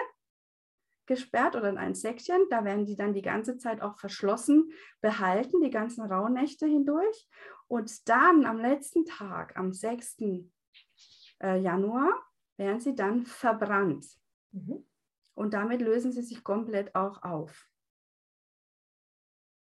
gesperrt 1.06 1.56
oder 1.56 1.70
in 1.70 1.78
ein 1.78 1.94
Säckchen. 1.94 2.42
Da 2.50 2.66
werden 2.66 2.88
die 2.88 2.96
dann 2.96 3.14
die 3.14 3.22
ganze 3.22 3.60
Zeit 3.60 3.84
auch 3.84 4.00
verschlossen 4.00 4.72
behalten, 5.02 5.62
die 5.62 5.70
ganzen 5.70 6.12
Rauhnächte 6.12 6.66
hindurch. 6.66 7.30
Und 7.68 8.10
dann 8.10 8.48
am 8.48 8.58
letzten 8.58 9.06
Tag, 9.06 9.56
am 9.58 9.74
6 9.74 10.16
äh, 11.42 11.60
Januar 11.60 12.12
werden 12.58 12.80
sie 12.80 12.96
dann 12.96 13.26
verbrannt. 13.26 14.06
Mhm. 14.52 14.86
Und 15.36 15.54
damit 15.54 15.82
lösen 15.82 16.12
sie 16.12 16.24
sich 16.24 16.44
komplett 16.44 16.96
auch 16.96 17.22
auf. 17.24 17.70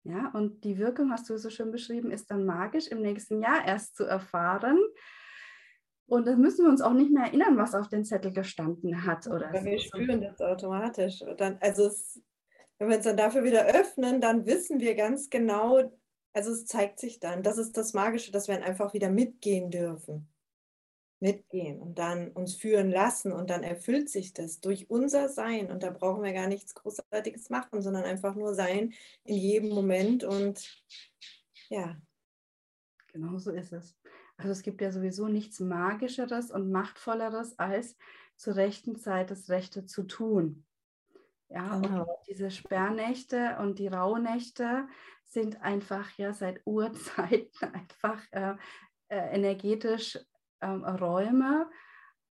Ja, 0.04 0.30
und 0.34 0.64
die 0.64 0.78
Wirkung, 0.78 1.12
hast 1.12 1.30
du 1.30 1.38
so 1.38 1.50
schön 1.50 1.72
beschrieben, 1.72 2.12
ist 2.12 2.30
dann 2.30 2.46
magisch 2.46 2.88
im 2.88 3.02
nächsten 3.02 3.42
Jahr 3.42 3.66
erst 3.66 3.96
zu 3.96 4.06
erfahren. 4.06 4.80
Und 6.06 6.28
dann 6.28 6.40
müssen 6.40 6.64
wir 6.64 6.70
uns 6.70 6.82
auch 6.82 6.94
nicht 6.94 7.12
mehr 7.12 7.24
erinnern, 7.24 7.58
was 7.58 7.74
auf 7.74 7.90
den 7.90 8.06
Zettel 8.06 8.32
gestanden 8.32 9.06
hat. 9.06 9.28
Oder 9.28 9.54
ja, 9.54 9.66
wir 9.66 9.80
spüren 9.80 10.22
das 10.22 10.40
automatisch. 10.40 11.24
Dann, 11.38 11.58
also 11.60 11.88
es, 11.88 12.22
wenn 12.78 12.90
wir 12.90 12.98
uns 12.98 13.06
dann 13.06 13.18
dafür 13.18 13.44
wieder 13.44 13.66
öffnen, 13.66 14.22
dann 14.22 14.46
wissen 14.46 14.80
wir 14.80 14.94
ganz 14.94 15.32
genau, 15.32 15.92
also 16.34 16.52
es 16.52 16.68
zeigt 16.68 17.00
sich 17.00 17.20
dann, 17.20 17.42
das 17.42 17.58
ist 17.58 17.76
das 17.76 17.94
Magische, 17.94 18.32
dass 18.32 18.48
wir 18.48 18.64
einfach 18.64 18.94
wieder 18.94 19.10
mitgehen 19.10 19.72
dürfen 19.72 20.30
mitgehen 21.26 21.80
und 21.80 21.98
dann 21.98 22.30
uns 22.34 22.54
führen 22.56 22.92
lassen 22.92 23.32
und 23.32 23.50
dann 23.50 23.64
erfüllt 23.64 24.10
sich 24.12 24.34
das 24.34 24.60
durch 24.60 24.92
unser 24.92 25.28
Sein 25.28 25.72
und 25.72 25.82
da 25.82 25.90
brauchen 25.90 26.24
wir 26.24 26.34
gar 26.34 26.48
nichts 26.48 26.76
Großartiges 26.76 27.50
machen, 27.50 27.82
sondern 27.82 28.04
einfach 28.04 28.36
nur 28.36 28.54
sein 28.54 28.94
in 29.24 29.36
jedem 29.36 29.70
Moment 29.70 30.24
und 30.24 30.84
ja. 31.70 31.98
Genau 33.08 33.40
so 33.40 33.52
ist 33.52 33.74
es. 33.74 33.98
Also 34.38 34.52
es 34.52 34.62
gibt 34.62 34.82
ja 34.82 34.92
sowieso 34.92 35.28
nichts 35.28 35.60
Magischeres 35.60 36.52
und 36.52 36.70
Machtvolleres, 36.70 37.58
als 37.58 37.98
zur 38.36 38.56
rechten 38.56 38.96
Zeit 38.96 39.32
das 39.32 39.50
Rechte 39.50 39.86
zu 39.86 40.04
tun. 40.04 40.64
Ja, 41.50 41.80
genau. 41.80 42.02
und 42.02 42.28
diese 42.28 42.52
Sperrnächte 42.52 43.58
und 43.60 43.80
die 43.80 43.88
Rauhnächte 43.88 44.88
sind 45.24 45.62
einfach 45.62 46.12
ja 46.18 46.34
seit 46.34 46.62
Urzeiten 46.66 47.74
einfach 47.74 48.22
äh, 48.32 48.56
äh, 49.08 49.36
energetisch 49.36 50.20
ähm, 50.62 50.84
Räume, 50.84 51.70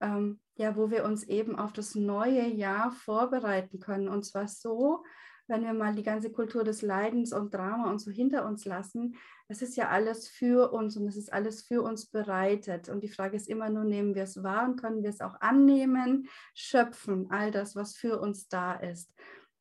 ähm, 0.01 0.41
ja, 0.57 0.77
wo 0.77 0.91
wir 0.91 1.05
uns 1.05 1.25
eben 1.25 1.57
auf 1.57 1.73
das 1.73 1.95
neue 1.95 2.47
Jahr 2.47 2.91
vorbereiten 2.93 3.79
können. 3.81 4.09
Und 4.09 4.25
zwar 4.25 4.49
so, 4.49 5.05
wenn 5.49 5.65
wir 5.65 5.73
mal 5.73 5.95
die 5.95 6.03
ganze 6.03 6.31
Kultur 6.31 6.65
des 6.65 6.83
Leidens 6.83 7.33
und 7.33 7.53
Drama 7.53 7.91
und 7.91 7.99
so 7.99 8.11
hinter 8.11 8.47
uns 8.47 8.65
lassen, 8.65 9.17
es 9.49 9.61
ist 9.61 9.77
ja 9.77 9.89
alles 9.89 10.29
für 10.29 10.73
uns 10.73 10.97
und 10.97 11.07
es 11.07 11.17
ist 11.17 11.33
alles 11.33 11.63
für 11.63 11.83
uns 11.83 12.07
bereitet. 12.07 12.89
Und 12.89 13.03
die 13.03 13.09
Frage 13.09 13.37
ist 13.37 13.49
immer 13.49 13.69
nur, 13.69 13.85
nehmen 13.85 14.15
wir 14.15 14.23
es 14.23 14.43
wahr 14.43 14.65
und 14.65 14.81
können 14.81 15.03
wir 15.03 15.11
es 15.11 15.21
auch 15.21 15.41
annehmen, 15.41 16.29
schöpfen, 16.55 17.31
all 17.31 17.51
das, 17.51 17.77
was 17.77 17.97
für 17.97 18.21
uns 18.21 18.49
da 18.49 18.75
ist. 18.75 19.13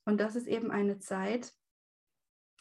Und 0.06 0.20
das 0.20 0.36
ist 0.36 0.48
eben 0.48 0.72
eine 0.72 1.00
Zeit, 1.00 1.54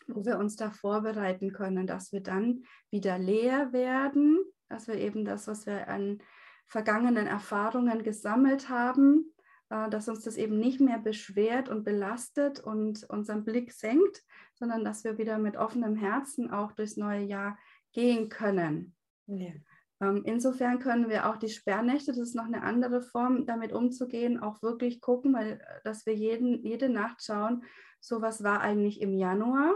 wo 0.08 0.24
wir 0.24 0.38
uns 0.38 0.56
da 0.56 0.70
vorbereiten 0.70 1.52
können, 1.52 1.86
dass 1.86 2.12
wir 2.12 2.22
dann 2.22 2.64
wieder 2.90 3.18
leer 3.18 3.72
werden 3.72 4.38
dass 4.70 4.88
wir 4.88 4.94
eben 4.94 5.24
das, 5.24 5.46
was 5.46 5.66
wir 5.66 5.88
an 5.88 6.22
vergangenen 6.66 7.26
Erfahrungen 7.26 8.02
gesammelt 8.02 8.68
haben, 8.68 9.34
äh, 9.68 9.90
dass 9.90 10.08
uns 10.08 10.22
das 10.22 10.36
eben 10.36 10.58
nicht 10.58 10.80
mehr 10.80 10.98
beschwert 10.98 11.68
und 11.68 11.84
belastet 11.84 12.60
und 12.60 13.04
unseren 13.10 13.44
Blick 13.44 13.72
senkt, 13.72 14.22
sondern 14.54 14.84
dass 14.84 15.04
wir 15.04 15.18
wieder 15.18 15.38
mit 15.38 15.56
offenem 15.56 15.96
Herzen 15.96 16.50
auch 16.50 16.72
durchs 16.72 16.96
neue 16.96 17.22
Jahr 17.22 17.58
gehen 17.92 18.28
können. 18.28 18.94
Ja. 19.26 19.52
Ähm, 20.00 20.22
insofern 20.24 20.78
können 20.78 21.10
wir 21.10 21.28
auch 21.28 21.36
die 21.36 21.48
Sperrnächte, 21.48 22.12
das 22.12 22.20
ist 22.20 22.34
noch 22.34 22.46
eine 22.46 22.62
andere 22.62 23.02
Form, 23.02 23.46
damit 23.46 23.72
umzugehen, 23.72 24.40
auch 24.40 24.62
wirklich 24.62 25.00
gucken, 25.00 25.34
weil 25.34 25.60
äh, 25.60 25.80
dass 25.84 26.06
wir 26.06 26.14
jeden, 26.14 26.62
jede 26.62 26.88
Nacht 26.88 27.22
schauen, 27.22 27.64
so 28.00 28.22
was 28.22 28.42
war 28.42 28.60
eigentlich 28.60 29.00
im 29.00 29.14
Januar, 29.14 29.74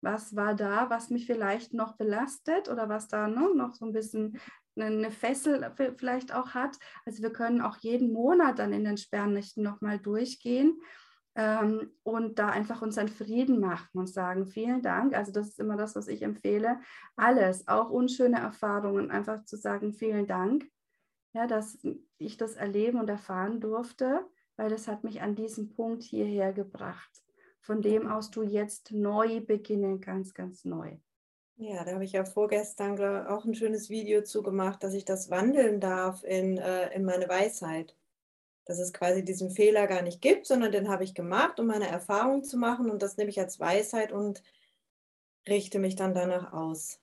was 0.00 0.34
war 0.34 0.54
da, 0.54 0.90
was 0.90 1.10
mich 1.10 1.26
vielleicht 1.26 1.74
noch 1.74 1.96
belastet 1.96 2.68
oder 2.68 2.88
was 2.88 3.08
da 3.08 3.28
ne, 3.28 3.54
noch 3.54 3.74
so 3.74 3.84
ein 3.84 3.92
bisschen 3.92 4.38
eine 4.78 5.10
Fessel 5.10 5.72
vielleicht 5.96 6.34
auch 6.34 6.54
hat. 6.54 6.78
Also 7.04 7.22
wir 7.22 7.32
können 7.32 7.60
auch 7.60 7.76
jeden 7.78 8.12
Monat 8.12 8.58
dann 8.58 8.72
in 8.72 8.84
den 8.84 8.96
Sperrnächten 8.96 9.62
nochmal 9.62 9.98
durchgehen 9.98 10.80
ähm, 11.34 11.90
und 12.02 12.38
da 12.38 12.48
einfach 12.48 12.82
unseren 12.82 13.08
Frieden 13.08 13.60
machen 13.60 13.88
und 13.92 14.08
sagen, 14.08 14.46
vielen 14.46 14.82
Dank. 14.82 15.14
Also 15.14 15.32
das 15.32 15.48
ist 15.48 15.60
immer 15.60 15.76
das, 15.76 15.96
was 15.96 16.08
ich 16.08 16.22
empfehle. 16.22 16.80
Alles, 17.16 17.68
auch 17.68 17.90
unschöne 17.90 18.38
Erfahrungen, 18.38 19.10
einfach 19.10 19.44
zu 19.44 19.56
sagen, 19.56 19.92
vielen 19.92 20.26
Dank, 20.26 20.66
ja, 21.32 21.46
dass 21.46 21.78
ich 22.18 22.36
das 22.36 22.56
erleben 22.56 22.98
und 22.98 23.08
erfahren 23.08 23.60
durfte, 23.60 24.26
weil 24.56 24.70
das 24.70 24.88
hat 24.88 25.04
mich 25.04 25.22
an 25.22 25.36
diesen 25.36 25.70
Punkt 25.74 26.02
hierher 26.02 26.52
gebracht, 26.52 27.10
von 27.60 27.82
dem 27.82 28.06
aus 28.08 28.30
du 28.30 28.42
jetzt 28.42 28.92
neu 28.92 29.40
beginnen 29.40 30.00
kannst, 30.00 30.34
ganz 30.34 30.64
neu. 30.64 30.96
Ja, 31.56 31.84
da 31.84 31.92
habe 31.92 32.04
ich 32.04 32.12
ja 32.12 32.24
vorgestern 32.24 33.26
auch 33.26 33.44
ein 33.44 33.54
schönes 33.54 33.90
Video 33.90 34.22
zu 34.22 34.42
gemacht, 34.42 34.82
dass 34.82 34.94
ich 34.94 35.04
das 35.04 35.28
wandeln 35.28 35.78
darf 35.78 36.24
in, 36.24 36.56
äh, 36.56 36.88
in 36.94 37.04
meine 37.04 37.28
Weisheit. 37.28 37.94
Dass 38.64 38.78
es 38.78 38.94
quasi 38.94 39.24
diesen 39.24 39.50
Fehler 39.50 39.86
gar 39.86 40.00
nicht 40.00 40.22
gibt, 40.22 40.46
sondern 40.46 40.72
den 40.72 40.88
habe 40.88 41.04
ich 41.04 41.14
gemacht, 41.14 41.60
um 41.60 41.66
meine 41.66 41.88
Erfahrung 41.88 42.44
zu 42.44 42.56
machen 42.56 42.90
und 42.90 43.02
das 43.02 43.18
nehme 43.18 43.28
ich 43.28 43.40
als 43.40 43.60
Weisheit 43.60 44.10
und 44.10 44.42
richte 45.46 45.78
mich 45.78 45.96
dann 45.96 46.14
danach 46.14 46.52
aus. 46.54 47.00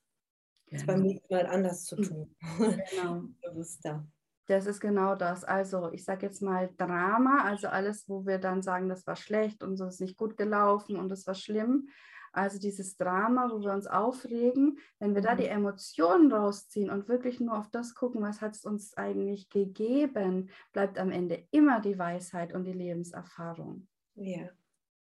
Genau. 0.67 0.79
Das 0.79 0.87
beim 0.87 1.01
nächsten 1.01 1.33
Mal 1.33 1.45
anders 1.45 1.85
zu 1.85 1.95
tun. 1.97 2.35
Genau. 2.57 3.23
Bewusster. 3.41 4.07
Das 4.47 4.65
ist 4.65 4.79
genau 4.79 5.15
das. 5.15 5.43
Also 5.43 5.91
ich 5.91 6.05
sage 6.05 6.25
jetzt 6.25 6.41
mal 6.41 6.69
Drama, 6.77 7.43
also 7.43 7.67
alles, 7.67 8.07
wo 8.07 8.25
wir 8.25 8.37
dann 8.39 8.61
sagen, 8.61 8.89
das 8.89 9.05
war 9.05 9.15
schlecht 9.15 9.61
und 9.61 9.77
so 9.77 9.85
ist 9.85 10.01
nicht 10.01 10.17
gut 10.17 10.37
gelaufen 10.37 10.95
und 10.95 11.09
das 11.09 11.27
war 11.27 11.35
schlimm. 11.35 11.89
Also 12.31 12.59
dieses 12.59 12.97
Drama, 12.97 13.49
wo 13.51 13.61
wir 13.61 13.73
uns 13.73 13.87
aufregen, 13.87 14.77
wenn 14.99 15.15
wir 15.15 15.21
da 15.21 15.35
die 15.35 15.45
mhm. 15.45 15.49
Emotionen 15.49 16.31
rausziehen 16.31 16.89
und 16.89 17.09
wirklich 17.09 17.39
nur 17.39 17.57
auf 17.57 17.69
das 17.69 17.95
gucken, 17.95 18.21
was 18.21 18.41
hat 18.41 18.55
es 18.55 18.63
uns 18.63 18.95
eigentlich 18.95 19.49
gegeben, 19.49 20.49
bleibt 20.71 20.97
am 20.97 21.11
Ende 21.11 21.47
immer 21.51 21.81
die 21.81 21.97
Weisheit 21.97 22.53
und 22.53 22.63
die 22.63 22.73
Lebenserfahrung. 22.73 23.87
Ja. 24.15 24.49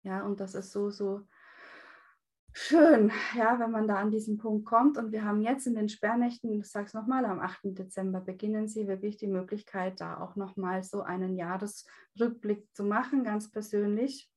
Ja, 0.03 0.23
und 0.25 0.39
das 0.39 0.55
ist 0.55 0.71
so, 0.71 0.89
so 0.89 1.21
schön, 2.53 3.11
ja, 3.35 3.59
wenn 3.59 3.71
man 3.71 3.87
da 3.87 3.95
an 3.95 4.11
diesen 4.11 4.37
Punkt 4.37 4.65
kommt. 4.65 4.97
Und 4.97 5.11
wir 5.11 5.23
haben 5.23 5.41
jetzt 5.41 5.67
in 5.67 5.75
den 5.75 5.89
Sperrnächten, 5.89 6.51
ich 6.51 6.69
sage 6.69 6.87
es 6.87 6.93
nochmal, 6.93 7.25
am 7.25 7.39
8. 7.39 7.77
Dezember 7.77 8.21
beginnen 8.21 8.67
Sie 8.67 8.87
wirklich 8.87 9.17
die 9.17 9.27
Möglichkeit, 9.27 10.01
da 10.01 10.19
auch 10.19 10.35
nochmal 10.35 10.83
so 10.83 11.01
einen 11.01 11.35
Jahresrückblick 11.35 12.67
zu 12.73 12.83
machen, 12.83 13.23
ganz 13.23 13.51
persönlich. 13.51 14.29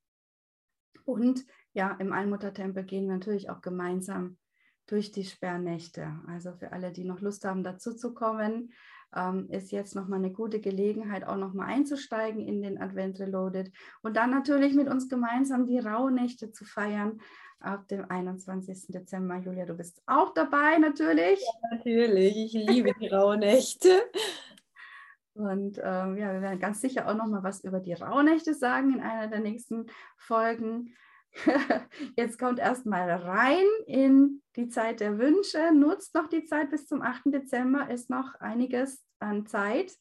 Und 1.04 1.44
ja, 1.72 1.92
im 1.98 2.12
Allmuttertempel 2.12 2.84
gehen 2.84 3.06
wir 3.06 3.14
natürlich 3.14 3.50
auch 3.50 3.60
gemeinsam 3.60 4.38
durch 4.86 5.12
die 5.12 5.24
Sperrnächte. 5.24 6.20
Also 6.26 6.52
für 6.52 6.72
alle, 6.72 6.92
die 6.92 7.04
noch 7.04 7.20
Lust 7.20 7.44
haben, 7.44 7.64
dazu 7.64 7.94
zu 7.94 8.14
kommen, 8.14 8.72
ähm, 9.14 9.48
ist 9.50 9.72
jetzt 9.72 9.94
nochmal 9.94 10.18
eine 10.18 10.32
gute 10.32 10.60
Gelegenheit, 10.60 11.24
auch 11.24 11.36
nochmal 11.36 11.68
einzusteigen 11.68 12.40
in 12.40 12.62
den 12.62 12.80
Advent 12.80 13.20
Reloaded 13.20 13.72
und 14.02 14.16
dann 14.16 14.30
natürlich 14.30 14.74
mit 14.74 14.88
uns 14.88 15.08
gemeinsam 15.08 15.66
die 15.66 15.78
Rauhnächte 15.78 16.50
zu 16.50 16.64
feiern 16.64 17.20
ab 17.64 17.88
dem 17.88 18.08
21. 18.08 18.86
Dezember. 18.88 19.36
Julia, 19.38 19.66
du 19.66 19.74
bist 19.74 20.02
auch 20.06 20.34
dabei 20.34 20.78
natürlich. 20.78 21.40
Ja, 21.40 21.76
natürlich, 21.76 22.54
ich 22.54 22.68
liebe 22.68 22.92
die 23.00 23.08
Rauhnächte. 23.08 23.88
Und 25.34 25.78
ähm, 25.82 26.16
ja, 26.16 26.32
wir 26.32 26.42
werden 26.42 26.60
ganz 26.60 26.80
sicher 26.80 27.08
auch 27.08 27.14
nochmal 27.14 27.42
was 27.42 27.64
über 27.64 27.80
die 27.80 27.94
Rauhnächte 27.94 28.54
sagen 28.54 28.94
in 28.94 29.00
einer 29.00 29.26
der 29.26 29.40
nächsten 29.40 29.86
Folgen. 30.16 30.94
Jetzt 32.16 32.38
kommt 32.38 32.60
erstmal 32.60 33.10
rein 33.10 33.64
in 33.86 34.42
die 34.54 34.68
Zeit 34.68 35.00
der 35.00 35.18
Wünsche. 35.18 35.72
Nutzt 35.74 36.14
noch 36.14 36.28
die 36.28 36.44
Zeit 36.44 36.70
bis 36.70 36.86
zum 36.86 37.02
8. 37.02 37.22
Dezember, 37.26 37.90
ist 37.90 38.10
noch 38.10 38.34
einiges 38.36 39.04
an 39.18 39.46
Zeit. 39.46 39.92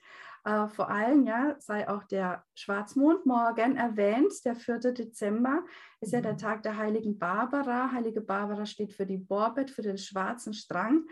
Äh, 0.45 0.67
vor 0.67 0.89
allem 0.89 1.25
ja, 1.25 1.55
sei 1.59 1.87
auch 1.87 2.03
der 2.03 2.43
Schwarzmond 2.55 3.25
morgen 3.25 3.77
erwähnt. 3.77 4.33
Der 4.45 4.55
4. 4.55 4.79
Dezember 4.79 5.63
ist 6.01 6.11
ja 6.11 6.21
der 6.21 6.33
mhm. 6.33 6.37
Tag 6.37 6.63
der 6.63 6.77
heiligen 6.77 7.17
Barbara. 7.17 7.91
Heilige 7.91 8.21
Barbara 8.21 8.65
steht 8.65 8.93
für 8.93 9.05
die 9.05 9.17
Borbet, 9.17 9.71
für 9.71 9.81
den 9.81 9.97
schwarzen 9.97 10.53
Strang. 10.53 11.05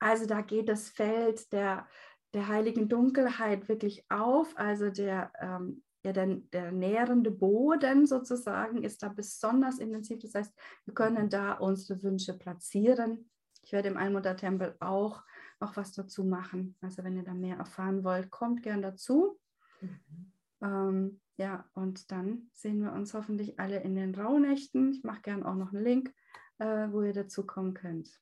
Also 0.00 0.26
da 0.26 0.40
geht 0.40 0.68
das 0.68 0.88
Feld 0.88 1.52
der, 1.52 1.86
der 2.34 2.48
heiligen 2.48 2.88
Dunkelheit 2.88 3.68
wirklich 3.68 4.04
auf. 4.10 4.52
Also 4.56 4.90
der 4.90 5.32
ähm, 5.40 5.82
ja, 6.04 6.12
der, 6.12 6.26
der 6.52 6.72
nährende 6.72 7.30
Boden 7.30 8.06
sozusagen 8.06 8.82
ist 8.82 9.02
da 9.02 9.08
besonders 9.08 9.78
intensiv. 9.78 10.18
Das 10.18 10.34
heißt, 10.34 10.52
wir 10.84 10.94
können 10.94 11.30
da 11.30 11.52
unsere 11.52 12.02
Wünsche 12.02 12.36
platzieren. 12.36 13.30
Ich 13.62 13.72
werde 13.72 13.88
im 13.88 13.96
Almuttertempel 13.96 14.74
auch 14.80 15.22
noch 15.62 15.76
was 15.76 15.92
dazu 15.92 16.24
machen. 16.24 16.76
Also 16.80 17.04
wenn 17.04 17.16
ihr 17.16 17.22
da 17.22 17.32
mehr 17.32 17.56
erfahren 17.56 18.04
wollt, 18.04 18.30
kommt 18.30 18.62
gern 18.62 18.82
dazu. 18.82 19.38
Mhm. 19.80 20.32
Ähm, 20.60 21.20
ja, 21.36 21.64
und 21.72 22.10
dann 22.10 22.50
sehen 22.52 22.82
wir 22.82 22.92
uns 22.92 23.14
hoffentlich 23.14 23.58
alle 23.58 23.80
in 23.80 23.94
den 23.94 24.14
Rauhnächten. 24.14 24.92
Ich 24.92 25.02
mache 25.02 25.22
gern 25.22 25.42
auch 25.42 25.54
noch 25.54 25.72
einen 25.72 25.84
Link, 25.84 26.14
äh, 26.58 26.88
wo 26.90 27.02
ihr 27.02 27.12
dazu 27.12 27.46
kommen 27.46 27.74
könnt. 27.74 28.20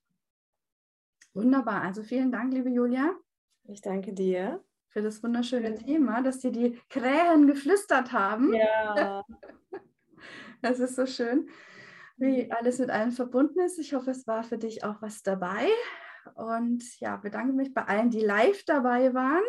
Wunderbar. 1.34 1.82
Also 1.82 2.02
vielen 2.02 2.30
Dank, 2.30 2.52
liebe 2.52 2.70
Julia. 2.70 3.14
Ich 3.64 3.80
danke 3.82 4.12
dir 4.12 4.64
für 4.88 5.02
das 5.02 5.22
wunderschöne 5.22 5.74
Thema, 5.76 6.22
dass 6.22 6.40
dir 6.40 6.52
die 6.52 6.80
Krähen 6.88 7.46
geflüstert 7.46 8.12
haben. 8.12 8.54
Ja. 8.54 9.24
Das 10.62 10.78
ist 10.78 10.94
so 10.94 11.06
schön, 11.06 11.48
wie 12.18 12.44
mhm. 12.44 12.52
alles 12.52 12.78
mit 12.80 12.90
allem 12.90 13.12
verbunden 13.12 13.60
ist. 13.60 13.78
Ich 13.78 13.94
hoffe, 13.94 14.10
es 14.10 14.26
war 14.26 14.42
für 14.42 14.58
dich 14.58 14.84
auch 14.84 15.00
was 15.00 15.22
dabei. 15.22 15.68
Und 16.34 16.98
ja, 17.00 17.16
bedanke 17.16 17.52
mich 17.52 17.72
bei 17.74 17.84
allen, 17.84 18.10
die 18.10 18.20
live 18.20 18.64
dabei 18.64 19.14
waren. 19.14 19.44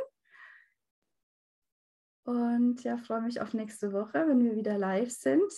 Und 2.24 2.84
ja, 2.84 2.98
freue 2.98 3.22
mich 3.22 3.42
auf 3.42 3.54
nächste 3.54 3.94
Woche, 3.94 4.28
wenn 4.28 4.44
wir 4.44 4.56
wieder 4.56 4.78
live 4.78 5.12
sind. 5.12 5.52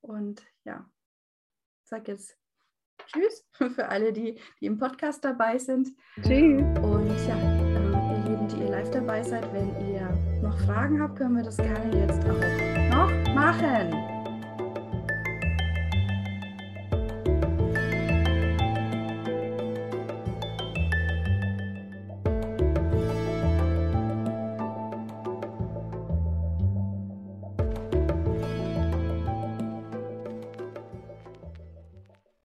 Und 0.00 0.46
ja, 0.64 0.88
sag 1.84 2.08
jetzt 2.08 2.38
Tschüss 3.06 3.46
für 3.74 3.88
alle, 3.88 4.12
die, 4.12 4.40
die 4.60 4.66
im 4.66 4.78
Podcast 4.78 5.24
dabei 5.24 5.58
sind. 5.58 5.88
Tschüss. 6.22 6.62
Und 6.80 7.08
ja, 7.26 7.60
die 8.46 8.60
ihr 8.62 8.70
live 8.70 8.90
dabei 8.90 9.22
seid. 9.22 9.52
Wenn 9.52 9.68
ihr 9.92 10.08
noch 10.42 10.58
Fragen 10.60 11.00
habt, 11.00 11.16
können 11.16 11.36
wir 11.36 11.44
das 11.44 11.56
gerne 11.56 11.96
jetzt 11.96 12.20
auch 12.24 12.96
noch 12.96 13.34
machen. 13.34 14.09